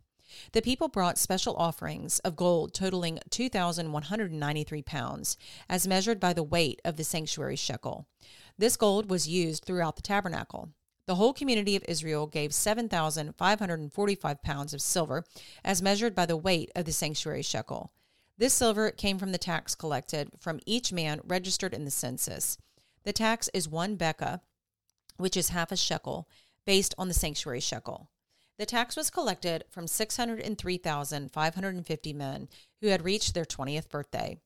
The 0.52 0.62
people 0.62 0.88
brought 0.88 1.16
special 1.16 1.56
offerings 1.56 2.18
of 2.20 2.36
gold 2.36 2.74
totaling 2.74 3.20
2,193 3.30 4.82
pounds, 4.82 5.38
as 5.68 5.86
measured 5.86 6.20
by 6.20 6.34
the 6.34 6.42
weight 6.42 6.80
of 6.84 6.96
the 6.96 7.04
sanctuary 7.04 7.56
shekel. 7.56 8.06
This 8.56 8.76
gold 8.76 9.10
was 9.10 9.26
used 9.26 9.64
throughout 9.64 9.96
the 9.96 10.02
tabernacle. 10.02 10.68
The 11.06 11.16
whole 11.16 11.34
community 11.34 11.76
of 11.76 11.84
Israel 11.88 12.26
gave 12.26 12.54
7,545 12.54 14.42
pounds 14.42 14.72
of 14.72 14.80
silver, 14.80 15.24
as 15.64 15.82
measured 15.82 16.14
by 16.14 16.24
the 16.24 16.36
weight 16.36 16.70
of 16.74 16.84
the 16.84 16.92
sanctuary 16.92 17.42
shekel. 17.42 17.92
This 18.38 18.54
silver 18.54 18.90
came 18.90 19.18
from 19.18 19.32
the 19.32 19.38
tax 19.38 19.74
collected 19.74 20.30
from 20.38 20.60
each 20.66 20.92
man 20.92 21.20
registered 21.24 21.74
in 21.74 21.84
the 21.84 21.90
census. 21.90 22.56
The 23.02 23.12
tax 23.12 23.50
is 23.52 23.68
one 23.68 23.96
beka, 23.96 24.40
which 25.16 25.36
is 25.36 25.50
half 25.50 25.70
a 25.70 25.76
shekel, 25.76 26.28
based 26.64 26.94
on 26.96 27.08
the 27.08 27.14
sanctuary 27.14 27.60
shekel. 27.60 28.08
The 28.56 28.66
tax 28.66 28.96
was 28.96 29.10
collected 29.10 29.64
from 29.68 29.86
603,550 29.86 32.12
men 32.12 32.48
who 32.80 32.86
had 32.86 33.04
reached 33.04 33.34
their 33.34 33.44
20th 33.44 33.90
birthday. 33.90 34.38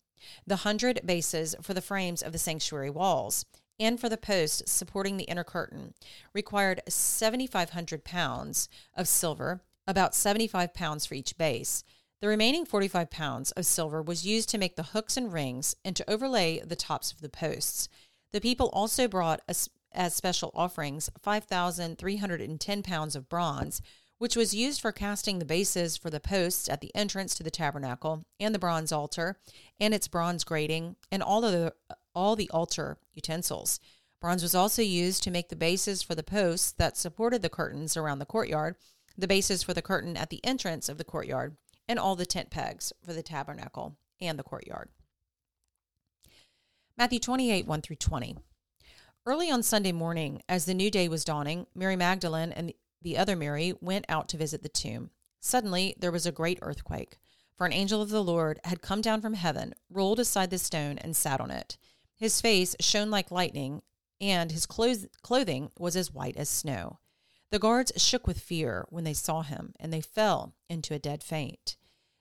The 0.46 0.56
hundred 0.56 1.02
bases 1.04 1.54
for 1.62 1.74
the 1.74 1.80
frames 1.80 2.22
of 2.22 2.32
the 2.32 2.38
sanctuary 2.38 2.90
walls 2.90 3.44
and 3.80 4.00
for 4.00 4.08
the 4.08 4.16
posts 4.16 4.70
supporting 4.70 5.16
the 5.16 5.24
inner 5.24 5.44
curtain 5.44 5.94
required 6.34 6.82
7,500 6.88 8.04
pounds 8.04 8.68
of 8.94 9.08
silver, 9.08 9.60
about 9.86 10.14
75 10.14 10.74
pounds 10.74 11.06
for 11.06 11.14
each 11.14 11.38
base. 11.38 11.84
The 12.20 12.28
remaining 12.28 12.66
45 12.66 13.10
pounds 13.10 13.52
of 13.52 13.64
silver 13.64 14.02
was 14.02 14.26
used 14.26 14.48
to 14.50 14.58
make 14.58 14.76
the 14.76 14.82
hooks 14.82 15.16
and 15.16 15.32
rings 15.32 15.76
and 15.84 15.94
to 15.96 16.10
overlay 16.10 16.60
the 16.60 16.76
tops 16.76 17.12
of 17.12 17.20
the 17.20 17.28
posts. 17.28 17.88
The 18.32 18.40
people 18.40 18.68
also 18.72 19.06
brought 19.06 19.40
as, 19.48 19.70
as 19.92 20.14
special 20.14 20.50
offerings 20.54 21.08
5,310 21.22 22.82
pounds 22.82 23.14
of 23.14 23.28
bronze, 23.28 23.80
which 24.18 24.36
was 24.36 24.54
used 24.54 24.80
for 24.80 24.92
casting 24.92 25.38
the 25.38 25.44
bases 25.44 25.96
for 25.96 26.10
the 26.10 26.20
posts 26.20 26.68
at 26.68 26.80
the 26.80 26.94
entrance 26.94 27.34
to 27.34 27.42
the 27.42 27.50
tabernacle 27.50 28.24
and 28.38 28.54
the 28.54 28.58
bronze 28.58 28.92
altar 28.92 29.38
and 29.80 29.94
its 29.94 30.08
bronze 30.08 30.44
grating 30.44 30.96
and 31.10 31.22
all 31.22 31.40
the 31.40 31.72
all 32.14 32.36
the 32.36 32.50
altar 32.50 32.98
utensils. 33.14 33.78
Bronze 34.20 34.42
was 34.42 34.54
also 34.54 34.82
used 34.82 35.22
to 35.22 35.30
make 35.30 35.48
the 35.48 35.56
bases 35.56 36.02
for 36.02 36.16
the 36.16 36.24
posts 36.24 36.72
that 36.72 36.96
supported 36.96 37.42
the 37.42 37.48
curtains 37.48 37.96
around 37.96 38.18
the 38.18 38.26
courtyard, 38.26 38.74
the 39.16 39.28
bases 39.28 39.62
for 39.62 39.72
the 39.72 39.82
curtain 39.82 40.16
at 40.16 40.30
the 40.30 40.44
entrance 40.44 40.88
of 40.88 40.98
the 40.98 41.04
courtyard, 41.04 41.56
and 41.86 41.98
all 41.98 42.16
the 42.16 42.26
tent 42.26 42.50
pegs 42.50 42.92
for 43.04 43.12
the 43.12 43.22
tabernacle 43.22 43.96
and 44.20 44.36
the 44.36 44.42
courtyard. 44.42 44.88
Matthew 46.96 47.20
28 47.20 47.66
1 47.66 47.82
through 47.82 47.96
20. 47.96 48.36
Early 49.24 49.50
on 49.50 49.62
Sunday 49.62 49.92
morning, 49.92 50.42
as 50.48 50.64
the 50.64 50.74
new 50.74 50.90
day 50.90 51.06
was 51.06 51.24
dawning, 51.24 51.66
Mary 51.74 51.94
Magdalene 51.94 52.50
and 52.50 52.72
the 53.02 53.16
other 53.16 53.36
Mary 53.36 53.74
went 53.80 54.04
out 54.08 54.28
to 54.28 54.36
visit 54.36 54.62
the 54.62 54.68
tomb. 54.68 55.10
Suddenly, 55.40 55.94
there 55.98 56.12
was 56.12 56.26
a 56.26 56.32
great 56.32 56.58
earthquake, 56.62 57.18
for 57.56 57.66
an 57.66 57.72
angel 57.72 58.02
of 58.02 58.10
the 58.10 58.22
Lord 58.22 58.60
had 58.64 58.82
come 58.82 59.00
down 59.00 59.20
from 59.20 59.34
heaven, 59.34 59.74
rolled 59.90 60.20
aside 60.20 60.50
the 60.50 60.58
stone, 60.58 60.98
and 60.98 61.16
sat 61.16 61.40
on 61.40 61.50
it. 61.50 61.78
His 62.16 62.40
face 62.40 62.74
shone 62.80 63.10
like 63.10 63.30
lightning, 63.30 63.82
and 64.20 64.50
his 64.50 64.66
clothing 64.66 65.70
was 65.78 65.94
as 65.94 66.12
white 66.12 66.36
as 66.36 66.48
snow. 66.48 66.98
The 67.50 67.58
guards 67.58 67.92
shook 67.96 68.26
with 68.26 68.40
fear 68.40 68.84
when 68.90 69.04
they 69.04 69.14
saw 69.14 69.42
him, 69.42 69.74
and 69.78 69.92
they 69.92 70.00
fell 70.00 70.54
into 70.68 70.92
a 70.92 70.98
dead 70.98 71.22
faint. 71.22 71.76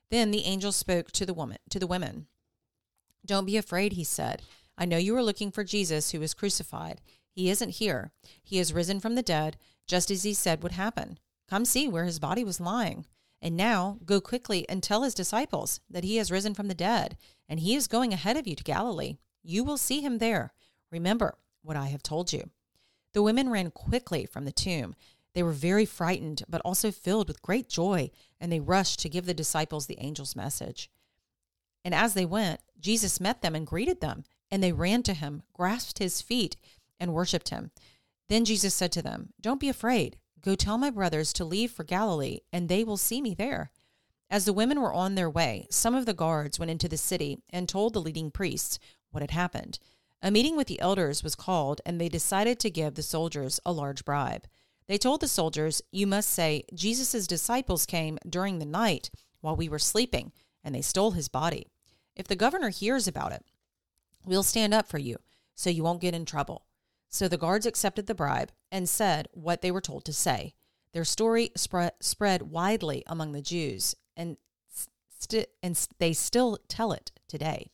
Then 0.09 0.31
the 0.31 0.45
angel 0.45 0.71
spoke 0.71 1.11
to 1.13 1.25
the 1.25 1.33
woman 1.33 1.57
to 1.69 1.79
the 1.79 1.87
women. 1.87 2.27
Don't 3.25 3.45
be 3.45 3.57
afraid, 3.57 3.93
he 3.93 4.05
said. 4.05 4.43
I 4.77 4.85
know 4.85 4.97
you 4.97 5.15
are 5.17 5.23
looking 5.23 5.51
for 5.51 5.63
Jesus 5.63 6.11
who 6.11 6.19
was 6.19 6.33
crucified. 6.33 7.01
He 7.29 7.49
isn't 7.49 7.71
here. 7.71 8.11
He 8.41 8.57
has 8.57 8.73
risen 8.73 8.99
from 8.99 9.15
the 9.15 9.21
dead, 9.21 9.57
just 9.87 10.11
as 10.11 10.23
he 10.23 10.33
said 10.33 10.61
would 10.61 10.73
happen. 10.73 11.17
Come 11.49 11.65
see 11.65 11.87
where 11.87 12.05
his 12.05 12.19
body 12.19 12.43
was 12.43 12.59
lying. 12.59 13.05
And 13.41 13.55
now 13.55 13.99
go 14.05 14.19
quickly 14.19 14.67
and 14.67 14.81
tell 14.81 15.03
his 15.03 15.13
disciples 15.13 15.79
that 15.89 16.03
he 16.03 16.17
has 16.17 16.31
risen 16.31 16.53
from 16.53 16.67
the 16.67 16.73
dead, 16.73 17.17
and 17.47 17.59
he 17.59 17.75
is 17.75 17.87
going 17.87 18.11
ahead 18.11 18.35
of 18.35 18.47
you 18.47 18.55
to 18.55 18.63
Galilee. 18.63 19.17
You 19.43 19.63
will 19.63 19.77
see 19.77 20.01
him 20.01 20.17
there. 20.17 20.53
Remember 20.91 21.37
what 21.61 21.77
I 21.77 21.87
have 21.87 22.01
told 22.01 22.33
you. 22.33 22.49
The 23.13 23.21
women 23.21 23.49
ran 23.49 23.71
quickly 23.71 24.25
from 24.25 24.45
the 24.45 24.51
tomb. 24.51 24.95
They 25.33 25.43
were 25.43 25.51
very 25.51 25.85
frightened, 25.85 26.43
but 26.49 26.61
also 26.61 26.91
filled 26.91 27.27
with 27.27 27.41
great 27.43 27.69
joy, 27.69 28.09
and 28.39 28.51
they 28.51 28.59
rushed 28.59 28.99
to 29.01 29.09
give 29.09 29.25
the 29.25 29.33
disciples 29.33 29.85
the 29.85 29.99
angel's 29.99 30.35
message. 30.35 30.89
And 31.85 31.93
as 31.93 32.15
they 32.15 32.25
went, 32.25 32.59
Jesus 32.79 33.21
met 33.21 33.41
them 33.41 33.55
and 33.55 33.67
greeted 33.67 34.01
them, 34.01 34.23
and 34.49 34.63
they 34.63 34.71
ran 34.71 35.03
to 35.03 35.13
him, 35.13 35.43
grasped 35.53 35.99
his 35.99 36.21
feet, 36.21 36.57
and 36.99 37.13
worshipped 37.13 37.49
him. 37.49 37.71
Then 38.29 38.45
Jesus 38.45 38.73
said 38.73 38.91
to 38.93 39.01
them, 39.01 39.33
Don't 39.39 39.59
be 39.59 39.69
afraid. 39.69 40.17
Go 40.41 40.55
tell 40.55 40.77
my 40.77 40.89
brothers 40.89 41.33
to 41.33 41.45
leave 41.45 41.71
for 41.71 41.83
Galilee, 41.83 42.39
and 42.53 42.67
they 42.67 42.83
will 42.83 42.97
see 42.97 43.21
me 43.21 43.33
there. 43.33 43.71
As 44.29 44.45
the 44.45 44.53
women 44.53 44.81
were 44.81 44.93
on 44.93 45.15
their 45.15 45.29
way, 45.29 45.67
some 45.69 45.95
of 45.95 46.05
the 46.05 46.13
guards 46.13 46.59
went 46.59 46.71
into 46.71 46.89
the 46.89 46.97
city 46.97 47.39
and 47.49 47.67
told 47.67 47.93
the 47.93 48.01
leading 48.01 48.29
priests 48.29 48.77
what 49.11 49.21
had 49.21 49.31
happened. 49.31 49.79
A 50.21 50.31
meeting 50.31 50.57
with 50.57 50.67
the 50.67 50.79
elders 50.81 51.23
was 51.23 51.35
called, 51.35 51.79
and 51.85 51.99
they 51.99 52.09
decided 52.09 52.59
to 52.59 52.69
give 52.69 52.95
the 52.95 53.03
soldiers 53.03 53.59
a 53.65 53.71
large 53.71 54.03
bribe. 54.03 54.47
They 54.87 54.97
told 54.97 55.21
the 55.21 55.27
soldiers, 55.27 55.81
You 55.91 56.07
must 56.07 56.29
say, 56.29 56.63
Jesus' 56.73 57.27
disciples 57.27 57.85
came 57.85 58.17
during 58.27 58.59
the 58.59 58.65
night 58.65 59.09
while 59.41 59.55
we 59.55 59.69
were 59.69 59.79
sleeping, 59.79 60.31
and 60.63 60.75
they 60.75 60.81
stole 60.81 61.11
his 61.11 61.29
body. 61.29 61.67
If 62.15 62.27
the 62.27 62.35
governor 62.35 62.69
hears 62.69 63.07
about 63.07 63.31
it, 63.31 63.45
we'll 64.25 64.43
stand 64.43 64.73
up 64.73 64.87
for 64.87 64.97
you, 64.97 65.17
so 65.55 65.69
you 65.69 65.83
won't 65.83 66.01
get 66.01 66.15
in 66.15 66.25
trouble. 66.25 66.66
So 67.09 67.27
the 67.27 67.37
guards 67.37 67.65
accepted 67.65 68.07
the 68.07 68.15
bribe 68.15 68.51
and 68.71 68.87
said 68.87 69.27
what 69.31 69.61
they 69.61 69.71
were 69.71 69.81
told 69.81 70.05
to 70.05 70.13
say. 70.13 70.53
Their 70.93 71.05
story 71.05 71.51
spread, 71.55 71.93
spread 71.99 72.43
widely 72.43 73.03
among 73.07 73.31
the 73.31 73.41
Jews, 73.41 73.95
and, 74.15 74.37
st- 75.19 75.49
and 75.61 75.87
they 75.99 76.13
still 76.13 76.57
tell 76.67 76.91
it 76.91 77.11
today. 77.27 77.69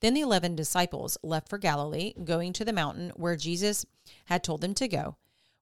Then 0.00 0.14
the 0.14 0.20
eleven 0.20 0.54
disciples 0.54 1.16
left 1.22 1.48
for 1.48 1.58
Galilee, 1.58 2.12
going 2.24 2.52
to 2.54 2.64
the 2.64 2.72
mountain 2.72 3.10
where 3.16 3.36
Jesus 3.36 3.86
had 4.26 4.44
told 4.44 4.60
them 4.60 4.74
to 4.74 4.88
go. 4.88 5.16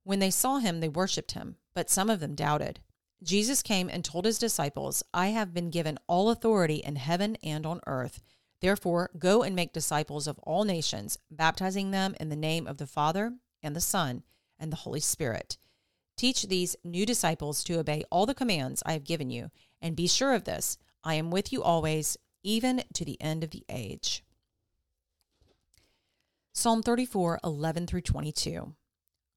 When 0.05 0.19
they 0.19 0.31
saw 0.31 0.59
him, 0.59 0.81
they 0.81 0.89
worshipped 0.89 1.33
him, 1.33 1.57
but 1.75 1.91
some 1.91 2.11
of 2.11 2.21
them 2.21 2.35
doubted. 2.35 2.81
Jesus 3.23 3.63
came 3.63 3.89
and 3.89 4.05
told 4.05 4.25
his 4.25 4.39
disciples, 4.39 5.05
I 5.15 5.29
have 5.29 5.55
been 5.55 5.71
given 5.71 5.99
all 6.09 6.29
authority 6.31 6.77
in 6.77 6.97
heaven 6.97 7.37
and 7.43 7.65
on 7.65 7.81
earth. 7.87 8.21
Therefore, 8.63 9.11
go 9.19 9.43
and 9.43 9.57
make 9.57 9.73
disciples 9.73 10.29
of 10.29 10.39
all 10.39 10.63
nations, 10.63 11.19
baptizing 11.31 11.91
them 11.91 12.15
in 12.21 12.29
the 12.29 12.37
name 12.37 12.69
of 12.69 12.79
the 12.79 12.87
Father 12.87 13.35
and 13.61 13.75
the 13.75 13.81
Son 13.81 14.23
and 14.57 14.71
the 14.71 14.77
Holy 14.77 15.01
Spirit. 15.01 15.59
Teach 16.17 16.45
these 16.45 16.77
new 16.85 17.05
disciples 17.05 17.65
to 17.65 17.81
obey 17.81 18.05
all 18.09 18.25
the 18.25 18.35
commands 18.35 18.81
I 18.87 18.93
have 18.93 19.03
given 19.03 19.31
you, 19.31 19.51
and 19.81 19.97
be 19.97 20.07
sure 20.07 20.33
of 20.33 20.45
this 20.45 20.79
I 21.03 21.15
am 21.15 21.33
with 21.33 21.53
you 21.53 21.61
always, 21.65 22.17
even 22.45 22.85
to 22.95 23.05
the 23.05 23.21
end 23.21 23.43
of 23.43 23.51
the 23.51 23.65
age. 23.69 24.23
Psalm 26.53 26.85
34 26.85 27.41
11 27.43 27.89
through 27.89 28.03
22. 28.03 28.75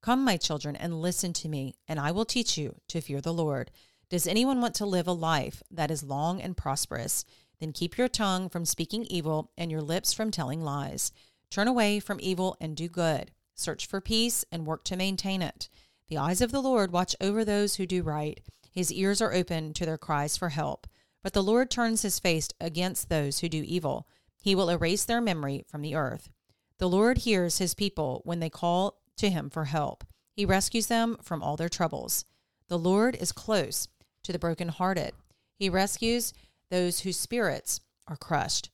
Come, 0.03 0.23
my 0.23 0.37
children, 0.37 0.75
and 0.75 1.01
listen 1.01 1.33
to 1.33 1.49
me, 1.49 1.73
and 1.87 1.99
I 1.99 2.11
will 2.11 2.25
teach 2.25 2.59
you 2.59 2.75
to 2.89 3.01
fear 3.01 3.21
the 3.21 3.33
Lord. 3.33 3.71
Does 4.07 4.27
anyone 4.27 4.61
want 4.61 4.75
to 4.75 4.85
live 4.85 5.07
a 5.07 5.13
life 5.13 5.63
that 5.71 5.89
is 5.89 6.03
long 6.03 6.39
and 6.39 6.55
prosperous? 6.55 7.25
Then 7.59 7.71
keep 7.71 7.97
your 7.97 8.07
tongue 8.07 8.49
from 8.49 8.65
speaking 8.65 9.05
evil 9.05 9.51
and 9.57 9.71
your 9.71 9.81
lips 9.81 10.13
from 10.13 10.31
telling 10.31 10.61
lies. 10.61 11.11
Turn 11.49 11.67
away 11.67 11.99
from 11.99 12.19
evil 12.21 12.57
and 12.59 12.75
do 12.75 12.87
good. 12.87 13.31
Search 13.53 13.85
for 13.85 14.01
peace 14.01 14.43
and 14.51 14.65
work 14.65 14.83
to 14.85 14.97
maintain 14.97 15.41
it. 15.41 15.69
The 16.07 16.17
eyes 16.17 16.41
of 16.41 16.51
the 16.51 16.61
Lord 16.61 16.91
watch 16.91 17.15
over 17.21 17.45
those 17.45 17.75
who 17.75 17.85
do 17.85 18.03
right. 18.03 18.39
His 18.71 18.91
ears 18.91 19.21
are 19.21 19.33
open 19.33 19.73
to 19.73 19.85
their 19.85 19.97
cries 19.97 20.35
for 20.35 20.49
help. 20.49 20.87
But 21.23 21.33
the 21.33 21.43
Lord 21.43 21.71
turns 21.71 22.01
his 22.01 22.19
face 22.19 22.49
against 22.59 23.09
those 23.09 23.39
who 23.39 23.49
do 23.49 23.63
evil. 23.65 24.07
He 24.41 24.53
will 24.53 24.69
erase 24.69 25.05
their 25.05 25.21
memory 25.21 25.65
from 25.67 25.81
the 25.81 25.95
earth. 25.95 26.29
The 26.77 26.89
Lord 26.89 27.19
hears 27.19 27.57
his 27.57 27.73
people 27.73 28.21
when 28.25 28.41
they 28.41 28.49
call 28.49 28.99
to 29.17 29.29
him 29.29 29.49
for 29.49 29.65
help. 29.65 30.03
He 30.33 30.45
rescues 30.45 30.87
them 30.87 31.17
from 31.23 31.41
all 31.41 31.55
their 31.55 31.69
troubles. 31.69 32.25
The 32.67 32.77
Lord 32.77 33.15
is 33.15 33.31
close 33.31 33.87
to 34.23 34.33
the 34.33 34.39
brokenhearted. 34.39 35.13
He 35.55 35.69
rescues 35.69 36.33
those 36.75 36.99
whose 36.99 37.17
spirits 37.17 37.79
are 38.05 38.17
crushed. 38.17 38.69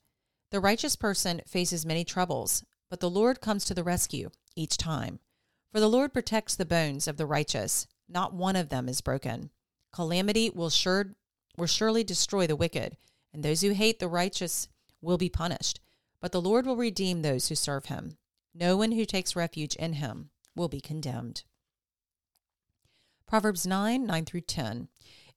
The 0.49 0.59
righteous 0.59 0.95
person 0.95 1.39
faces 1.45 1.85
many 1.85 2.03
troubles, 2.03 2.65
but 2.89 2.99
the 2.99 3.11
Lord 3.11 3.41
comes 3.41 3.63
to 3.65 3.75
the 3.75 3.83
rescue 3.83 4.31
each 4.55 4.75
time. 4.75 5.19
For 5.71 5.79
the 5.79 5.87
Lord 5.87 6.11
protects 6.11 6.55
the 6.55 6.65
bones 6.65 7.07
of 7.07 7.17
the 7.17 7.27
righteous, 7.27 7.85
not 8.09 8.33
one 8.33 8.55
of 8.55 8.69
them 8.69 8.89
is 8.89 9.01
broken. 9.01 9.51
Calamity 9.93 10.49
will, 10.49 10.71
sure, 10.71 11.13
will 11.57 11.67
surely 11.67 12.03
destroy 12.03 12.47
the 12.47 12.55
wicked, 12.55 12.97
and 13.31 13.43
those 13.43 13.61
who 13.61 13.69
hate 13.69 13.99
the 13.99 14.07
righteous 14.07 14.67
will 14.99 15.19
be 15.19 15.29
punished. 15.29 15.79
But 16.19 16.31
the 16.31 16.41
Lord 16.41 16.65
will 16.65 16.77
redeem 16.77 17.21
those 17.21 17.49
who 17.49 17.55
serve 17.55 17.85
him. 17.85 18.17
No 18.55 18.77
one 18.77 18.93
who 18.93 19.05
takes 19.05 19.35
refuge 19.35 19.75
in 19.75 19.93
him 19.93 20.31
will 20.55 20.69
be 20.69 20.81
condemned. 20.81 21.43
Proverbs 23.27 23.67
9 23.67 24.07
9 24.07 24.25
through 24.25 24.41
10. 24.41 24.87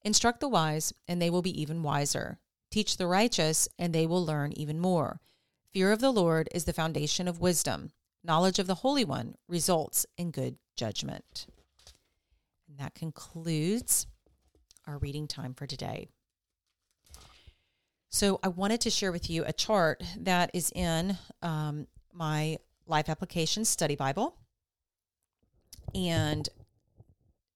Instruct 0.03 0.41
the 0.41 0.49
wise, 0.49 0.95
and 1.07 1.21
they 1.21 1.29
will 1.29 1.43
be 1.43 1.61
even 1.61 1.83
wiser. 1.83 2.39
Teach 2.75 2.97
the 2.97 3.07
righteous, 3.07 3.69
and 3.79 3.95
they 3.95 4.05
will 4.05 4.27
learn 4.27 4.53
even 4.57 4.81
more. 4.81 5.21
Fear 5.71 5.93
of 5.93 6.01
the 6.01 6.11
Lord 6.11 6.49
is 6.53 6.65
the 6.65 6.73
foundation 6.73 7.29
of 7.29 7.39
wisdom. 7.39 7.93
Knowledge 8.25 8.59
of 8.59 8.67
the 8.67 8.75
Holy 8.75 9.05
One 9.05 9.37
results 9.47 10.07
in 10.19 10.33
good 10.33 10.57
judgment. 10.75 11.47
And 12.69 12.77
that 12.79 12.97
concludes 12.97 14.09
our 14.89 14.99
reading 14.99 15.29
time 15.29 15.55
for 15.55 15.69
today. 15.69 16.09
So, 18.11 18.41
I 18.43 18.49
wanted 18.49 18.81
to 18.81 18.91
share 18.91 19.13
with 19.13 19.31
you 19.31 19.45
a 19.45 19.53
chart 19.53 20.03
that 20.19 20.51
is 20.53 20.73
in 20.75 21.17
um, 21.43 21.87
my 22.13 22.59
Life 22.89 23.09
Application 23.09 23.65
Study 23.65 23.95
Bible 23.95 24.35
and 25.95 26.49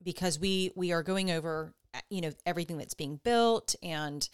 because 0.01 0.39
we 0.39 0.71
we 0.77 0.93
are 0.93 1.03
going 1.03 1.33
over 1.33 1.75
you 2.09 2.21
know 2.21 2.31
everything 2.47 2.79
that's 2.79 2.95
being 2.95 3.19
built 3.25 3.75
and 3.83 4.29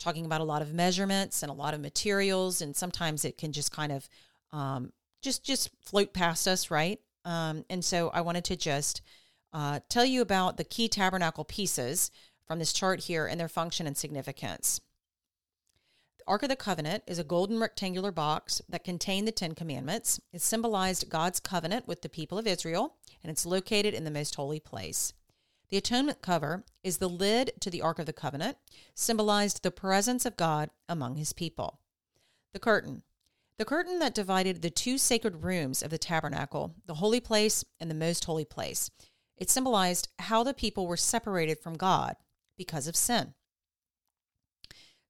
talking 0.00 0.26
about 0.26 0.40
a 0.40 0.44
lot 0.44 0.62
of 0.62 0.74
measurements 0.74 1.42
and 1.42 1.50
a 1.50 1.54
lot 1.54 1.74
of 1.74 1.80
materials 1.80 2.60
and 2.60 2.74
sometimes 2.74 3.24
it 3.24 3.38
can 3.38 3.52
just 3.52 3.70
kind 3.70 3.92
of 3.92 4.08
um, 4.52 4.92
just 5.22 5.44
just 5.44 5.70
float 5.80 6.12
past 6.12 6.48
us 6.48 6.70
right 6.70 6.98
um, 7.24 7.64
and 7.70 7.84
so 7.84 8.10
i 8.12 8.20
wanted 8.20 8.44
to 8.44 8.56
just 8.56 9.02
uh, 9.52 9.78
tell 9.88 10.04
you 10.04 10.22
about 10.22 10.56
the 10.56 10.64
key 10.64 10.88
tabernacle 10.88 11.44
pieces 11.44 12.10
from 12.46 12.58
this 12.58 12.72
chart 12.72 13.00
here 13.00 13.26
and 13.26 13.38
their 13.38 13.48
function 13.48 13.86
and 13.86 13.96
significance 13.96 14.80
The 16.18 16.24
Ark 16.26 16.42
of 16.42 16.48
the 16.48 16.56
Covenant 16.56 17.04
is 17.06 17.18
a 17.18 17.24
golden 17.24 17.60
rectangular 17.60 18.10
box 18.10 18.60
that 18.68 18.84
contained 18.84 19.28
the 19.28 19.32
Ten 19.32 19.54
Commandments. 19.54 20.20
It 20.32 20.42
symbolized 20.42 21.08
God's 21.08 21.40
covenant 21.40 21.86
with 21.86 22.02
the 22.02 22.08
people 22.08 22.38
of 22.38 22.46
Israel, 22.46 22.96
and 23.22 23.30
it's 23.30 23.46
located 23.46 23.94
in 23.94 24.04
the 24.04 24.10
most 24.10 24.34
holy 24.34 24.60
place. 24.60 25.12
The 25.70 25.76
atonement 25.76 26.20
cover 26.20 26.64
is 26.82 26.98
the 26.98 27.08
lid 27.08 27.52
to 27.60 27.70
the 27.70 27.80
Ark 27.80 28.00
of 28.00 28.06
the 28.06 28.12
Covenant, 28.12 28.58
symbolized 28.94 29.62
the 29.62 29.70
presence 29.70 30.26
of 30.26 30.36
God 30.36 30.70
among 30.88 31.14
his 31.14 31.32
people. 31.32 31.80
The 32.52 32.58
curtain. 32.58 33.02
The 33.56 33.64
curtain 33.64 34.00
that 34.00 34.14
divided 34.14 34.62
the 34.62 34.70
two 34.70 34.98
sacred 34.98 35.44
rooms 35.44 35.82
of 35.82 35.90
the 35.90 35.98
tabernacle, 35.98 36.74
the 36.86 36.94
holy 36.94 37.20
place 37.20 37.64
and 37.78 37.88
the 37.88 37.94
most 37.94 38.24
holy 38.24 38.44
place. 38.44 38.90
It 39.36 39.48
symbolized 39.48 40.08
how 40.18 40.42
the 40.42 40.54
people 40.54 40.86
were 40.86 40.96
separated 40.96 41.60
from 41.60 41.76
God 41.76 42.16
because 42.58 42.88
of 42.88 42.96
sin. 42.96 43.34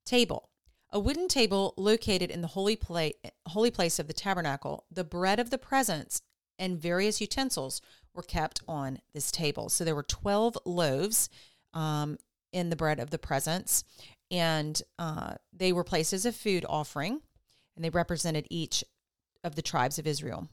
Table. 0.05 0.50
A 0.90 1.00
wooden 1.00 1.29
table 1.29 1.73
located 1.76 2.31
in 2.31 2.43
the 2.43 2.49
holy, 2.49 2.76
pla- 2.76 3.11
holy 3.47 3.71
place 3.71 3.99
of 3.99 4.09
the 4.09 4.12
tabernacle, 4.12 4.85
the 4.90 5.05
bread 5.05 5.38
of 5.40 5.50
the 5.50 5.59
presence, 5.59 6.21
and 6.59 6.79
various 6.79 7.21
utensils 7.21 7.81
were 8.14 8.23
kept 8.23 8.61
on 8.69 8.99
this 9.12 9.31
table. 9.31 9.69
So 9.69 9.85
there 9.85 9.95
were 9.95 10.02
12 10.02 10.59
loaves 10.64 11.29
um, 11.75 12.19
in 12.52 12.71
the 12.71 12.76
bread 12.76 12.99
of 12.99 13.11
the 13.11 13.19
presence, 13.19 13.85
and 14.31 14.81
uh, 14.99 15.35
they 15.52 15.73
were 15.73 15.85
placed 15.85 16.12
as 16.12 16.26
a 16.26 16.33
food 16.33 16.64
offering, 16.69 17.21
and 17.76 17.85
they 17.85 17.90
represented 17.90 18.47
each 18.50 18.85
of 19.45 19.55
the 19.55 19.62
tribes 19.62 19.99
of 19.99 20.07
Israel. 20.07 20.49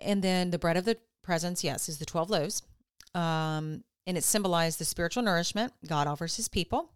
And 0.00 0.22
then 0.22 0.50
the 0.50 0.58
bread 0.58 0.76
of 0.76 0.84
the 0.84 0.98
presence, 1.22 1.62
yes, 1.62 1.88
is 1.88 1.98
the 1.98 2.04
12 2.04 2.30
loaves. 2.30 2.62
Um, 3.14 3.84
and 4.06 4.18
it 4.18 4.24
symbolized 4.24 4.78
the 4.78 4.84
spiritual 4.84 5.22
nourishment 5.22 5.72
God 5.86 6.06
offers 6.06 6.36
his 6.36 6.48
people. 6.48 6.90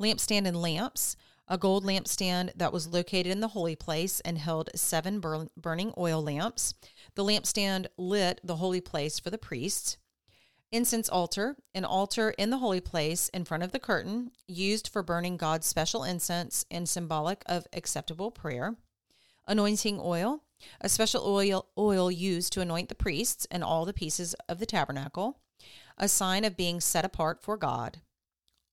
Lampstand 0.00 0.46
and 0.46 0.60
lamps, 0.60 1.16
a 1.48 1.58
gold 1.58 1.84
lampstand 1.84 2.52
that 2.56 2.72
was 2.72 2.88
located 2.88 3.26
in 3.26 3.40
the 3.40 3.48
holy 3.48 3.76
place 3.76 4.20
and 4.20 4.38
held 4.38 4.70
seven 4.74 5.20
burn- 5.20 5.50
burning 5.56 5.92
oil 5.96 6.22
lamps. 6.22 6.74
The 7.14 7.24
lampstand 7.24 7.86
lit 7.96 8.40
the 8.42 8.56
holy 8.56 8.80
place 8.80 9.18
for 9.18 9.30
the 9.30 9.38
priests. 9.38 9.96
Incense 10.72 11.08
altar, 11.08 11.56
an 11.74 11.84
altar 11.84 12.30
in 12.30 12.50
the 12.50 12.58
holy 12.58 12.80
place 12.80 13.28
in 13.28 13.44
front 13.44 13.62
of 13.62 13.70
the 13.70 13.78
curtain, 13.78 14.32
used 14.48 14.88
for 14.88 15.02
burning 15.02 15.36
God's 15.36 15.66
special 15.66 16.02
incense 16.02 16.64
and 16.70 16.88
symbolic 16.88 17.42
of 17.46 17.66
acceptable 17.72 18.32
prayer. 18.32 18.76
Anointing 19.46 20.00
oil, 20.02 20.42
a 20.80 20.88
special 20.88 21.22
oil, 21.24 21.68
oil 21.78 22.10
used 22.10 22.52
to 22.52 22.60
anoint 22.60 22.88
the 22.88 22.96
priests 22.96 23.46
and 23.50 23.62
all 23.62 23.84
the 23.84 23.92
pieces 23.92 24.34
of 24.48 24.58
the 24.58 24.66
tabernacle, 24.66 25.38
a 25.96 26.08
sign 26.08 26.44
of 26.44 26.56
being 26.56 26.80
set 26.80 27.04
apart 27.04 27.42
for 27.42 27.56
God. 27.56 28.00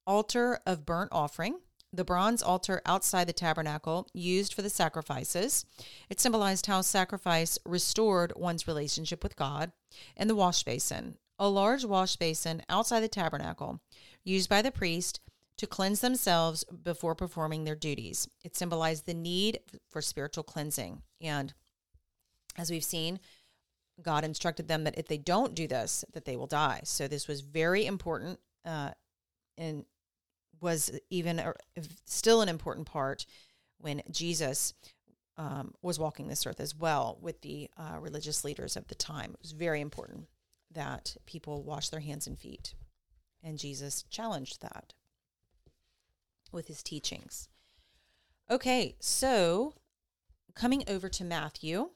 Altar 0.04 0.58
of 0.66 0.84
burnt 0.84 1.10
offering, 1.12 1.60
the 1.96 2.04
bronze 2.04 2.42
altar 2.42 2.82
outside 2.86 3.26
the 3.26 3.32
tabernacle 3.32 4.08
used 4.12 4.54
for 4.54 4.62
the 4.62 4.70
sacrifices. 4.70 5.64
It 6.10 6.20
symbolized 6.20 6.66
how 6.66 6.80
sacrifice 6.80 7.58
restored 7.64 8.32
one's 8.36 8.66
relationship 8.66 9.22
with 9.22 9.36
God, 9.36 9.72
and 10.16 10.28
the 10.28 10.34
wash 10.34 10.62
basin, 10.62 11.18
a 11.38 11.48
large 11.48 11.84
wash 11.84 12.16
basin 12.16 12.62
outside 12.68 13.00
the 13.00 13.08
tabernacle 13.08 13.80
used 14.24 14.48
by 14.48 14.62
the 14.62 14.70
priest 14.70 15.20
to 15.56 15.66
cleanse 15.66 16.00
themselves 16.00 16.64
before 16.64 17.14
performing 17.14 17.64
their 17.64 17.76
duties. 17.76 18.28
It 18.44 18.56
symbolized 18.56 19.06
the 19.06 19.14
need 19.14 19.60
for 19.88 20.02
spiritual 20.02 20.44
cleansing. 20.44 21.02
And 21.20 21.54
as 22.56 22.70
we've 22.70 22.84
seen, 22.84 23.20
God 24.02 24.24
instructed 24.24 24.66
them 24.66 24.82
that 24.84 24.98
if 24.98 25.06
they 25.06 25.18
don't 25.18 25.54
do 25.54 25.68
this, 25.68 26.04
that 26.12 26.24
they 26.24 26.36
will 26.36 26.48
die. 26.48 26.80
So 26.84 27.06
this 27.06 27.28
was 27.28 27.40
very 27.40 27.86
important 27.86 28.40
uh, 28.64 28.90
and 29.56 29.84
was 30.60 30.90
even 31.10 31.38
a, 31.38 31.54
still 32.04 32.40
an 32.40 32.48
important 32.48 32.86
part 32.86 33.26
when 33.78 34.02
Jesus 34.10 34.74
um, 35.36 35.74
was 35.82 35.98
walking 35.98 36.28
this 36.28 36.46
earth 36.46 36.60
as 36.60 36.74
well 36.74 37.18
with 37.20 37.40
the 37.42 37.68
uh, 37.76 37.98
religious 38.00 38.44
leaders 38.44 38.76
of 38.76 38.86
the 38.88 38.94
time. 38.94 39.30
It 39.32 39.42
was 39.42 39.52
very 39.52 39.80
important 39.80 40.28
that 40.70 41.16
people 41.26 41.62
wash 41.62 41.88
their 41.88 42.00
hands 42.00 42.26
and 42.26 42.38
feet. 42.38 42.74
And 43.42 43.58
Jesus 43.58 44.04
challenged 44.10 44.62
that 44.62 44.94
with 46.52 46.68
his 46.68 46.82
teachings. 46.82 47.48
Okay, 48.50 48.96
so 49.00 49.74
coming 50.54 50.84
over 50.88 51.08
to 51.08 51.24
Matthew 51.24 51.90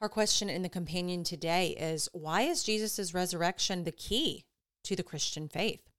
our 0.00 0.08
question 0.08 0.48
in 0.48 0.62
the 0.62 0.70
companion 0.70 1.24
today 1.24 1.76
is 1.78 2.08
why 2.14 2.42
is 2.42 2.62
Jesus' 2.62 3.12
resurrection 3.12 3.84
the 3.84 3.92
key 3.92 4.46
to 4.84 4.96
the 4.96 5.02
Christian 5.02 5.46
faith? 5.46 5.89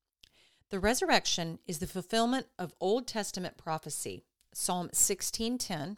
The 0.72 0.80
resurrection 0.80 1.60
is 1.68 1.80
the 1.80 1.86
fulfillment 1.86 2.48
of 2.58 2.74
Old 2.80 3.06
Testament 3.06 3.58
prophecy, 3.58 4.24
Psalm 4.54 4.90
16:10, 4.94 5.98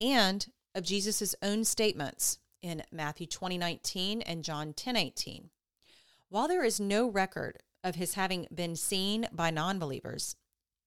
and 0.00 0.50
of 0.74 0.82
Jesus' 0.82 1.34
own 1.42 1.62
statements 1.66 2.38
in 2.62 2.84
Matthew 2.90 3.26
20:19 3.26 4.22
and 4.22 4.42
John 4.42 4.72
10:18. 4.72 5.50
While 6.30 6.48
there 6.48 6.64
is 6.64 6.80
no 6.80 7.06
record 7.06 7.62
of 7.84 7.96
his 7.96 8.14
having 8.14 8.48
been 8.50 8.76
seen 8.76 9.28
by 9.30 9.50
non-believers, 9.50 10.36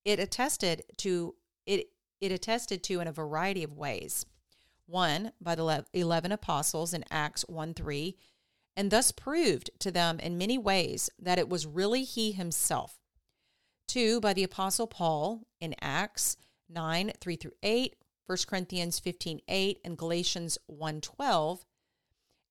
it 0.04 0.20
attested 0.20 0.82
to 0.98 1.36
it 1.68 1.94
it 2.20 2.32
attested 2.32 2.82
to 2.86 3.02
in 3.02 3.08
a 3.08 3.14
variety 3.14 3.64
of 3.64 3.78
ways 3.78 4.26
one 4.88 5.32
by 5.40 5.54
the 5.54 5.86
11 5.94 6.32
apostles 6.32 6.92
in 6.92 7.06
Acts 7.12 7.46
1 7.48 7.76
3, 7.76 8.18
and 8.76 8.90
thus 8.90 9.12
proved 9.12 9.70
to 9.78 9.92
them 9.92 10.20
in 10.20 10.40
many 10.40 10.58
ways 10.58 11.12
that 11.20 11.38
it 11.38 11.50
was 11.50 11.68
really 11.68 12.04
he 12.04 12.32
himself. 12.32 12.98
Two 13.88 14.20
by 14.22 14.34
the 14.34 14.44
apostle 14.44 14.88
Paul 14.88 15.48
in 15.60 15.76
Acts 15.82 16.38
9 16.70 17.12
3 17.20 17.36
through 17.36 17.52
8, 17.62 17.96
1 18.26 18.38
Corinthians 18.48 19.00
15 19.00 19.42
8, 19.48 19.80
and 19.84 19.98
Galatians 19.98 20.58
1 20.68 21.02
12, 21.02 21.66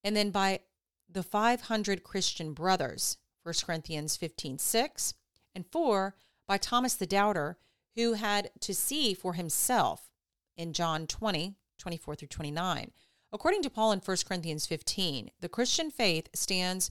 and 0.05 0.17
then 0.17 0.31
by 0.31 0.61
the 1.09 1.23
500 1.23 2.03
Christian 2.05 2.53
brothers, 2.53 3.17
1 3.43 3.55
Corinthians 3.65 4.17
15 4.17 4.59
6, 4.59 5.15
and 5.55 5.67
four 5.67 6.15
by 6.47 6.59
Thomas 6.59 6.95
the 6.95 7.07
Doubter, 7.07 7.59
who 7.97 8.15
had 8.15 8.51
to 8.61 8.75
see 8.75 9.15
for 9.15 9.35
himself 9.35 10.11
in 10.57 10.73
John 10.73 11.07
20 11.07 11.57
24 11.79 12.15
through 12.15 12.29
29. 12.29 12.91
According 13.33 13.63
to 13.63 13.71
Paul 13.71 13.93
in 13.93 14.01
1 14.01 14.17
Corinthians 14.27 14.67
15, 14.67 15.31
the 15.41 15.49
Christian 15.49 15.91
faith 15.91 16.29
stands 16.35 16.91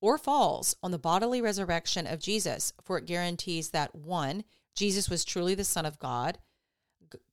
or 0.00 0.18
falls 0.18 0.76
on 0.82 0.90
the 0.90 0.98
bodily 0.98 1.40
resurrection 1.40 2.06
of 2.06 2.20
Jesus, 2.20 2.72
for 2.82 2.98
it 2.98 3.06
guarantees 3.06 3.70
that 3.70 3.94
one, 3.94 4.44
Jesus 4.74 5.10
was 5.10 5.24
truly 5.24 5.54
the 5.54 5.64
Son 5.64 5.84
of 5.84 5.98
God. 5.98 6.38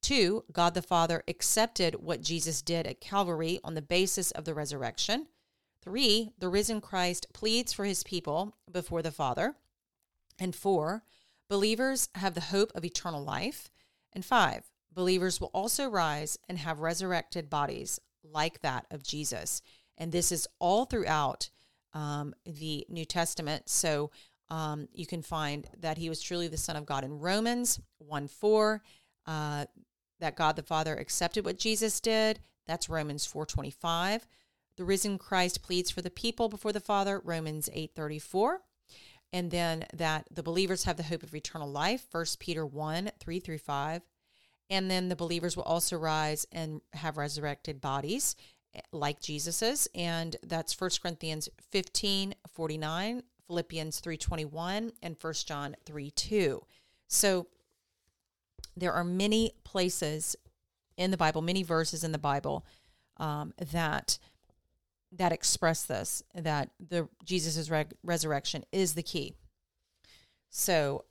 Two, 0.02 0.44
God 0.52 0.74
the 0.74 0.82
Father 0.82 1.24
accepted 1.28 1.96
what 1.96 2.22
Jesus 2.22 2.62
did 2.62 2.88
at 2.88 3.02
Calvary 3.02 3.60
on 3.64 3.76
the 3.76 3.82
basis 3.82 4.32
of 4.32 4.46
the 4.46 4.54
resurrection. 4.54 5.28
Three, 5.82 6.32
the 6.40 6.50
risen 6.50 6.82
Christ 6.82 7.28
pleads 7.34 7.72
for 7.72 7.86
his 7.86 8.04
people 8.04 8.58
before 8.72 9.02
the 9.02 9.12
Father. 9.12 9.56
And 10.40 10.56
four, 10.56 11.04
believers 11.48 12.10
have 12.16 12.34
the 12.34 12.42
hope 12.42 12.72
of 12.76 12.84
eternal 12.84 13.24
life. 13.24 13.70
And 14.12 14.26
five, 14.26 14.66
believers 14.92 15.40
will 15.40 15.52
also 15.54 15.88
rise 15.88 16.38
and 16.50 16.58
have 16.58 16.80
resurrected 16.80 17.50
bodies 17.50 18.00
like 18.24 18.62
that 18.62 18.86
of 18.92 19.04
Jesus. 19.04 19.62
And 19.98 20.12
this 20.12 20.32
is 20.32 20.48
all 20.60 20.86
throughout 20.86 21.50
um, 21.98 22.36
the 22.46 22.86
New 22.90 23.06
Testament. 23.06 23.68
So 23.68 24.12
um, 24.50 24.88
you 24.94 25.08
can 25.08 25.24
find 25.24 25.68
that 25.80 25.98
he 25.98 26.10
was 26.10 26.22
truly 26.22 26.48
the 26.48 26.56
Son 26.56 26.76
of 26.76 26.86
God 26.86 27.04
in 27.04 27.20
Romans 27.20 27.80
1 27.98 28.28
4, 28.28 28.84
uh, 29.26 29.66
that 30.20 30.36
God 30.36 30.56
the 30.56 30.64
Father 30.64 30.96
accepted 30.96 31.44
what 31.44 31.58
Jesus 31.58 32.00
did. 32.00 32.40
That's 32.68 32.88
Romans 32.88 33.26
4 33.26 33.48
25. 33.48 34.28
The 34.78 34.84
risen 34.84 35.18
Christ 35.18 35.64
pleads 35.64 35.90
for 35.90 36.04
the 36.04 36.12
people 36.12 36.50
before 36.50 36.72
the 36.72 36.80
Father, 36.80 37.20
Romans 37.24 37.68
8 37.74 37.92
34. 37.96 38.62
And 39.34 39.50
then 39.50 39.86
that 39.92 40.28
the 40.32 40.44
believers 40.44 40.84
have 40.84 40.98
the 40.98 41.04
hope 41.04 41.24
of 41.24 41.34
eternal 41.34 41.70
life, 41.70 42.06
1 42.12 42.26
Peter 42.40 42.66
1 42.66 43.10
3 43.20 43.40
through 43.40 43.58
5. 43.58 44.04
And 44.70 44.92
then 44.92 45.10
the 45.10 45.16
believers 45.16 45.58
will 45.58 45.64
also 45.64 45.98
rise 45.98 46.46
and 46.52 46.82
have 46.94 47.18
resurrected 47.18 47.82
bodies 47.82 48.36
like 48.92 49.20
Jesus's. 49.22 49.88
And 49.96 50.36
that's 50.44 50.80
1 50.80 50.90
Corinthians 51.02 51.50
15 51.72 52.36
49, 52.54 53.24
Philippians 53.48 54.00
3 54.00 54.18
21, 54.18 54.92
and 55.02 55.16
1 55.20 55.34
John 55.46 55.76
3 55.86 56.12
2. 56.12 56.62
So 57.08 57.48
there 58.76 58.94
are 58.94 59.04
many 59.04 59.54
places 59.64 60.36
in 60.98 61.12
the 61.12 61.18
Bible, 61.18 61.42
many 61.42 61.64
verses 61.64 62.04
in 62.04 62.12
the 62.12 62.18
Bible 62.18 62.66
um, 63.18 63.54
that 63.72 64.18
that 65.14 65.32
express 65.32 65.84
this 65.84 66.22
that 66.36 66.70
the 66.80 67.08
Jesus' 67.24 67.70
re- 67.70 67.86
resurrection 68.04 68.66
is 68.72 68.94
the 68.94 69.04
key. 69.04 69.34
So 70.50 71.06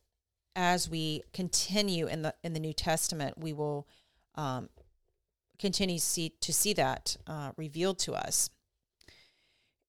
as 0.54 0.88
we 0.88 1.22
continue 1.32 2.06
in 2.06 2.22
the 2.22 2.34
in 2.42 2.52
the 2.52 2.60
New 2.60 2.72
Testament, 2.72 3.38
we 3.38 3.52
will 3.52 3.86
um, 4.34 4.68
continue 5.58 5.98
see, 5.98 6.34
to 6.40 6.52
see 6.52 6.72
that 6.74 7.16
uh, 7.26 7.52
revealed 7.56 7.98
to 8.00 8.14
us. 8.14 8.50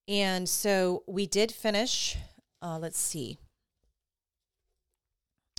And 0.08 0.48
so 0.48 1.04
we 1.08 1.28
did 1.28 1.52
finish. 1.52 2.18
Uh, 2.62 2.80
let's 2.80 3.00
see. 3.00 3.38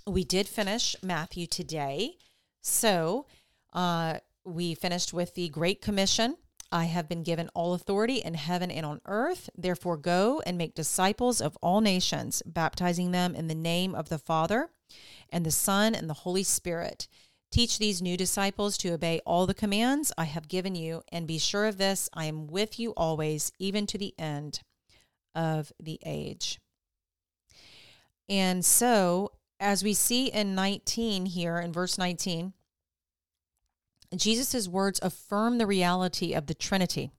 We 0.07 0.25
did 0.25 0.49
finish 0.49 0.97
Matthew 1.03 1.47
today. 1.47 2.17
So 2.63 3.27
uh, 3.73 4.19
we 4.45 4.75
finished 4.75 5.13
with 5.13 5.35
the 5.35 5.49
Great 5.51 5.83
Commission. 5.83 6.37
I 6.71 6.85
have 6.85 7.09
been 7.09 7.23
given 7.23 7.49
all 7.55 7.75
authority 7.75 8.17
in 8.17 8.35
heaven 8.35 8.71
and 8.71 8.85
on 8.85 9.01
earth. 9.07 9.49
Therefore, 9.57 9.97
go 9.97 10.43
and 10.45 10.59
make 10.59 10.75
disciples 10.75 11.41
of 11.41 11.57
all 11.63 11.81
nations, 11.81 12.43
baptizing 12.45 13.11
them 13.11 13.35
in 13.35 13.49
the 13.49 13.55
name 13.55 13.95
of 13.95 14.09
the 14.09 14.19
Father 14.19 14.71
and 15.31 15.45
the 15.45 15.51
Son 15.51 15.95
and 15.95 16.09
the 16.09 16.15
Holy 16.15 16.43
Spirit. 16.43 17.09
Teach 17.51 17.79
these 17.79 18.03
new 18.03 18.17
disciples 18.17 18.77
to 18.79 18.91
obey 18.91 19.21
all 19.25 19.47
the 19.47 19.55
commands 19.55 20.13
I 20.19 20.25
have 20.25 20.49
given 20.49 20.75
you, 20.75 21.03
and 21.11 21.27
be 21.27 21.39
sure 21.39 21.67
of 21.67 21.79
this 21.79 22.11
I 22.13 22.27
am 22.27 22.47
with 22.47 22.79
you 22.79 22.93
always, 22.97 23.53
even 23.59 23.87
to 23.87 23.99
the 23.99 24.15
end 24.19 24.61
of 25.35 25.73
the 25.81 25.99
age. 26.05 26.61
And 28.29 28.65
so, 28.65 29.33
as 29.59 29.83
we 29.83 29.95
see 29.95 30.27
in 30.27 30.55
19 30.55 31.27
here, 31.27 31.59
in 31.59 31.73
verse 31.73 31.97
19, 31.97 32.53
Jesus' 34.15 34.69
words 34.69 35.01
affirm 35.03 35.59
the 35.59 35.67
reality 35.67 36.35
of 36.35 36.47
the 36.47 36.55
Trinity. 36.55 37.11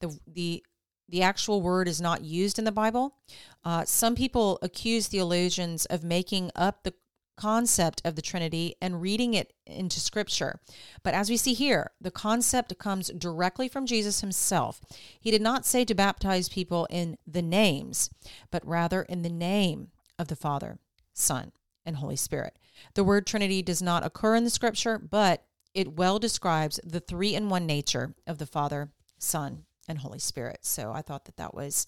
The, 0.00 0.18
the 0.26 0.64
the 1.08 1.22
actual 1.22 1.60
word 1.60 1.86
is 1.86 2.00
not 2.00 2.24
used 2.24 2.58
in 2.58 2.64
the 2.64 2.72
Bible. 2.72 3.14
Uh, 3.62 3.84
some 3.84 4.14
people 4.14 4.58
accuse 4.62 5.08
the 5.08 5.18
theologians 5.18 5.84
of 5.86 6.02
making 6.02 6.50
up 6.56 6.82
the 6.82 6.94
concept 7.36 8.02
of 8.04 8.16
the 8.16 8.22
Trinity 8.22 8.74
and 8.80 9.00
reading 9.00 9.34
it 9.34 9.52
into 9.66 10.00
Scripture. 10.00 10.60
But 11.02 11.14
as 11.14 11.30
we 11.30 11.36
see 11.36 11.54
here, 11.54 11.90
the 12.00 12.10
concept 12.10 12.76
comes 12.78 13.08
directly 13.08 13.68
from 13.68 13.86
Jesus 13.86 14.20
himself. 14.20 14.80
He 15.20 15.30
did 15.30 15.42
not 15.42 15.66
say 15.66 15.84
to 15.84 15.94
baptize 15.94 16.48
people 16.48 16.86
in 16.90 17.18
the 17.26 17.42
names, 17.42 18.10
but 18.50 18.66
rather 18.66 19.02
in 19.02 19.22
the 19.22 19.30
name 19.30 19.88
of 20.18 20.28
the 20.28 20.36
Father, 20.36 20.78
Son, 21.12 21.52
and 21.84 21.96
Holy 21.96 22.16
Spirit. 22.16 22.58
The 22.94 23.04
word 23.04 23.26
Trinity 23.26 23.62
does 23.62 23.82
not 23.82 24.04
occur 24.04 24.36
in 24.36 24.44
the 24.44 24.50
Scripture, 24.50 24.98
but 24.98 25.44
it 25.74 25.96
well 25.96 26.18
describes 26.18 26.78
the 26.84 27.00
three 27.00 27.34
in 27.34 27.48
one 27.48 27.66
nature 27.66 28.14
of 28.26 28.38
the 28.38 28.46
Father, 28.46 28.90
Son, 29.18 29.64
and 29.88 29.98
Holy 29.98 30.18
Spirit. 30.18 30.58
So 30.62 30.92
I 30.92 31.02
thought 31.02 31.24
that 31.24 31.36
that 31.36 31.54
was 31.54 31.86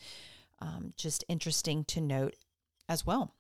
um, 0.60 0.92
just 0.96 1.24
interesting 1.28 1.84
to 1.84 2.00
note 2.00 2.34
as 2.88 3.06
well. 3.06 3.34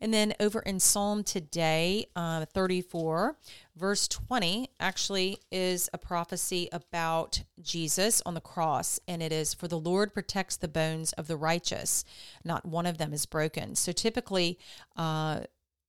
And 0.00 0.12
then 0.12 0.34
over 0.40 0.60
in 0.60 0.80
Psalm 0.80 1.24
today, 1.24 2.06
uh, 2.16 2.44
34, 2.46 3.36
verse 3.76 4.08
20, 4.08 4.70
actually 4.78 5.38
is 5.50 5.88
a 5.92 5.98
prophecy 5.98 6.68
about 6.72 7.42
Jesus 7.60 8.22
on 8.24 8.34
the 8.34 8.40
cross. 8.40 9.00
And 9.06 9.22
it 9.22 9.32
is, 9.32 9.54
For 9.54 9.68
the 9.68 9.78
Lord 9.78 10.14
protects 10.14 10.56
the 10.56 10.68
bones 10.68 11.12
of 11.14 11.26
the 11.26 11.36
righteous, 11.36 12.04
not 12.44 12.64
one 12.66 12.86
of 12.86 12.98
them 12.98 13.12
is 13.12 13.26
broken. 13.26 13.74
So 13.74 13.92
typically, 13.92 14.58
uh, 14.96 15.40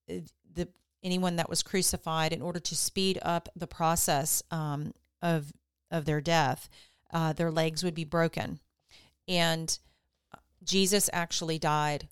the 0.08 0.68
anyone 1.04 1.36
that 1.38 1.50
was 1.50 1.64
crucified, 1.64 2.34
in 2.34 2.42
order 2.42 2.60
to 2.60 2.76
speed 2.76 3.18
up 3.22 3.50
the 3.56 3.68
process 3.68 4.44
um, 4.52 4.94
of 5.22 5.52
of 5.90 6.06
their 6.06 6.22
death, 6.22 6.70
uh, 7.12 7.34
their 7.34 7.52
legs 7.52 7.84
would 7.84 7.96
be 7.96 8.06
broken. 8.06 8.60
And 9.28 9.78
Jesus 10.64 11.10
actually 11.14 11.60
died 11.60 12.08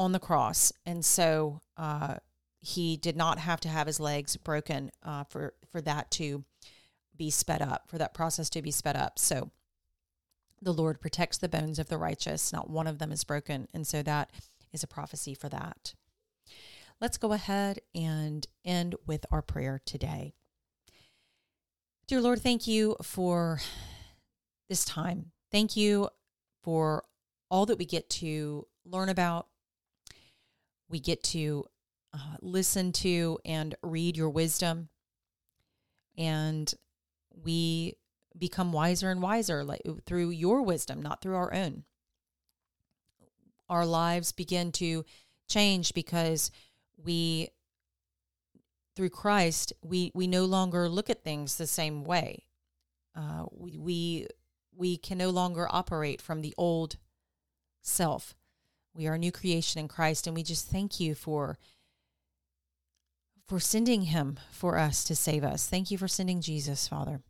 on 0.00 0.12
the 0.12 0.18
cross. 0.18 0.72
And 0.86 1.04
so 1.04 1.60
uh, 1.76 2.14
he 2.62 2.96
did 2.96 3.16
not 3.16 3.38
have 3.38 3.60
to 3.60 3.68
have 3.68 3.86
his 3.86 4.00
legs 4.00 4.34
broken 4.34 4.90
uh, 5.02 5.24
for, 5.24 5.52
for 5.70 5.82
that 5.82 6.10
to 6.12 6.42
be 7.14 7.28
sped 7.28 7.60
up, 7.60 7.84
for 7.86 7.98
that 7.98 8.14
process 8.14 8.48
to 8.48 8.62
be 8.62 8.70
sped 8.70 8.96
up. 8.96 9.18
So 9.18 9.50
the 10.62 10.72
Lord 10.72 11.02
protects 11.02 11.36
the 11.36 11.50
bones 11.50 11.78
of 11.78 11.90
the 11.90 11.98
righteous, 11.98 12.50
not 12.50 12.70
one 12.70 12.86
of 12.86 12.98
them 12.98 13.12
is 13.12 13.24
broken. 13.24 13.68
And 13.74 13.86
so 13.86 14.02
that 14.02 14.30
is 14.72 14.82
a 14.82 14.86
prophecy 14.86 15.34
for 15.34 15.50
that. 15.50 15.92
Let's 16.98 17.18
go 17.18 17.34
ahead 17.34 17.80
and 17.94 18.46
end 18.64 18.94
with 19.06 19.26
our 19.30 19.42
prayer 19.42 19.82
today. 19.84 20.32
Dear 22.06 22.22
Lord, 22.22 22.40
thank 22.40 22.66
you 22.66 22.96
for 23.02 23.60
this 24.70 24.86
time. 24.86 25.32
Thank 25.52 25.76
you 25.76 26.08
for 26.62 27.04
all 27.50 27.66
that 27.66 27.78
we 27.78 27.84
get 27.84 28.08
to 28.10 28.66
learn 28.86 29.10
about. 29.10 29.46
We 30.90 31.00
get 31.00 31.22
to 31.24 31.64
uh, 32.12 32.36
listen 32.42 32.92
to 32.92 33.38
and 33.44 33.74
read 33.82 34.16
your 34.16 34.30
wisdom. 34.30 34.88
And 36.18 36.72
we 37.30 37.94
become 38.36 38.72
wiser 38.72 39.10
and 39.10 39.22
wiser 39.22 39.64
like, 39.64 39.82
through 40.04 40.30
your 40.30 40.62
wisdom, 40.62 41.00
not 41.00 41.22
through 41.22 41.36
our 41.36 41.54
own. 41.54 41.84
Our 43.68 43.86
lives 43.86 44.32
begin 44.32 44.72
to 44.72 45.04
change 45.48 45.94
because 45.94 46.50
we 46.96 47.50
through 48.96 49.10
Christ, 49.10 49.72
we 49.82 50.10
we 50.14 50.26
no 50.26 50.44
longer 50.44 50.88
look 50.88 51.08
at 51.08 51.22
things 51.22 51.56
the 51.56 51.66
same 51.66 52.04
way. 52.04 52.44
Uh, 53.14 53.46
we, 53.52 53.78
we 53.78 54.26
we 54.76 54.96
can 54.96 55.18
no 55.18 55.30
longer 55.30 55.66
operate 55.70 56.20
from 56.20 56.42
the 56.42 56.54
old 56.58 56.96
self. 57.82 58.34
We 58.94 59.06
are 59.06 59.14
a 59.14 59.18
new 59.18 59.32
creation 59.32 59.80
in 59.80 59.88
Christ, 59.88 60.26
and 60.26 60.34
we 60.34 60.42
just 60.42 60.68
thank 60.68 61.00
you 61.00 61.14
for 61.14 61.58
for 63.46 63.58
sending 63.58 64.02
him 64.02 64.38
for 64.52 64.78
us 64.78 65.02
to 65.02 65.16
save 65.16 65.42
us. 65.42 65.66
Thank 65.66 65.90
you 65.90 65.98
for 65.98 66.06
sending 66.06 66.40
Jesus, 66.40 66.86
Father, 66.86 67.20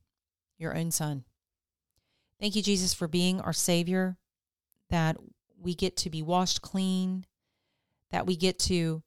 your 0.59 0.77
own 0.77 0.91
son. 0.91 1.25
Thank 2.39 2.55
you, 2.57 2.63
Jesus, 2.63 2.93
for 2.93 3.09
being 3.09 3.41
our 3.41 3.55
Savior, 3.55 4.19
that 4.91 5.17
we 5.59 5.75
get 5.75 5.97
to 5.99 6.11
be 6.11 6.21
washed 6.21 6.61
clean, 6.61 7.25
that 8.11 8.27
we 8.27 8.37
get 8.37 8.59
to 8.59 9.03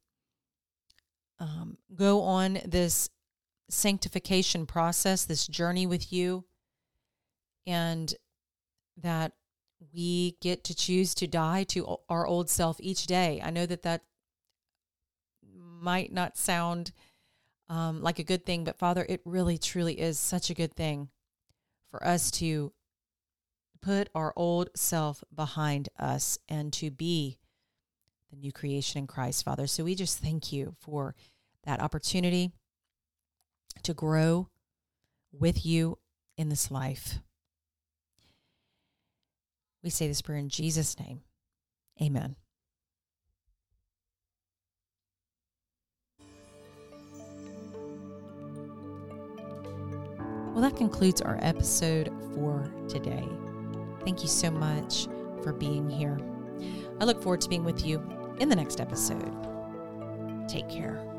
um, 1.39 1.77
go 1.95 2.21
on 2.21 2.59
this 2.65 3.09
sanctification 3.69 4.65
process, 4.65 5.25
this 5.25 5.45
journey 5.45 5.85
with 5.85 6.11
you, 6.11 6.45
and 7.67 8.13
that 9.01 9.33
we 9.93 10.37
get 10.41 10.63
to 10.65 10.75
choose 10.75 11.13
to 11.15 11.27
die 11.27 11.63
to 11.65 11.97
our 12.09 12.25
old 12.25 12.49
self 12.49 12.77
each 12.79 13.07
day. 13.07 13.41
I 13.43 13.49
know 13.49 13.65
that 13.65 13.83
that 13.83 14.01
might 15.55 16.11
not 16.11 16.37
sound 16.37 16.91
um, 17.69 18.01
like 18.01 18.19
a 18.19 18.23
good 18.23 18.45
thing, 18.45 18.63
but 18.63 18.77
Father, 18.77 19.05
it 19.07 19.21
really 19.25 19.57
truly 19.57 19.99
is 19.99 20.19
such 20.19 20.49
a 20.49 20.53
good 20.53 20.73
thing 20.73 21.09
for 21.89 22.03
us 22.05 22.31
to 22.31 22.71
put 23.81 24.09
our 24.15 24.33
old 24.35 24.69
self 24.75 25.23
behind 25.33 25.89
us 25.99 26.39
and 26.47 26.71
to 26.73 26.89
be 26.89 27.37
the 28.29 28.37
new 28.37 28.51
creation 28.51 28.99
in 28.99 29.07
Christ, 29.07 29.43
Father. 29.43 29.67
So 29.67 29.83
we 29.83 29.95
just 29.95 30.19
thank 30.19 30.51
you 30.51 30.75
for 30.79 31.15
that 31.65 31.81
opportunity 31.81 32.51
to 33.83 33.93
grow 33.93 34.49
with 35.31 35.65
you 35.65 35.97
in 36.37 36.49
this 36.49 36.71
life. 36.71 37.19
We 39.83 39.89
say 39.89 40.07
this 40.07 40.21
prayer 40.21 40.37
in 40.39 40.49
Jesus' 40.49 40.97
name. 40.99 41.21
Amen. 42.01 42.35
Well, 50.53 50.61
that 50.61 50.77
concludes 50.77 51.21
our 51.21 51.37
episode 51.41 52.11
for 52.33 52.71
today. 52.87 53.27
Thank 54.05 54.21
you 54.21 54.27
so 54.27 54.51
much 54.51 55.07
for 55.41 55.51
being 55.51 55.89
here. 55.89 56.17
I 57.01 57.05
look 57.05 57.21
forward 57.21 57.41
to 57.41 57.49
being 57.49 57.65
with 57.65 57.85
you 57.85 58.01
in 58.39 58.49
the 58.49 58.55
next 58.55 58.79
episode. 58.79 59.33
Take 60.47 60.69
care. 60.69 61.12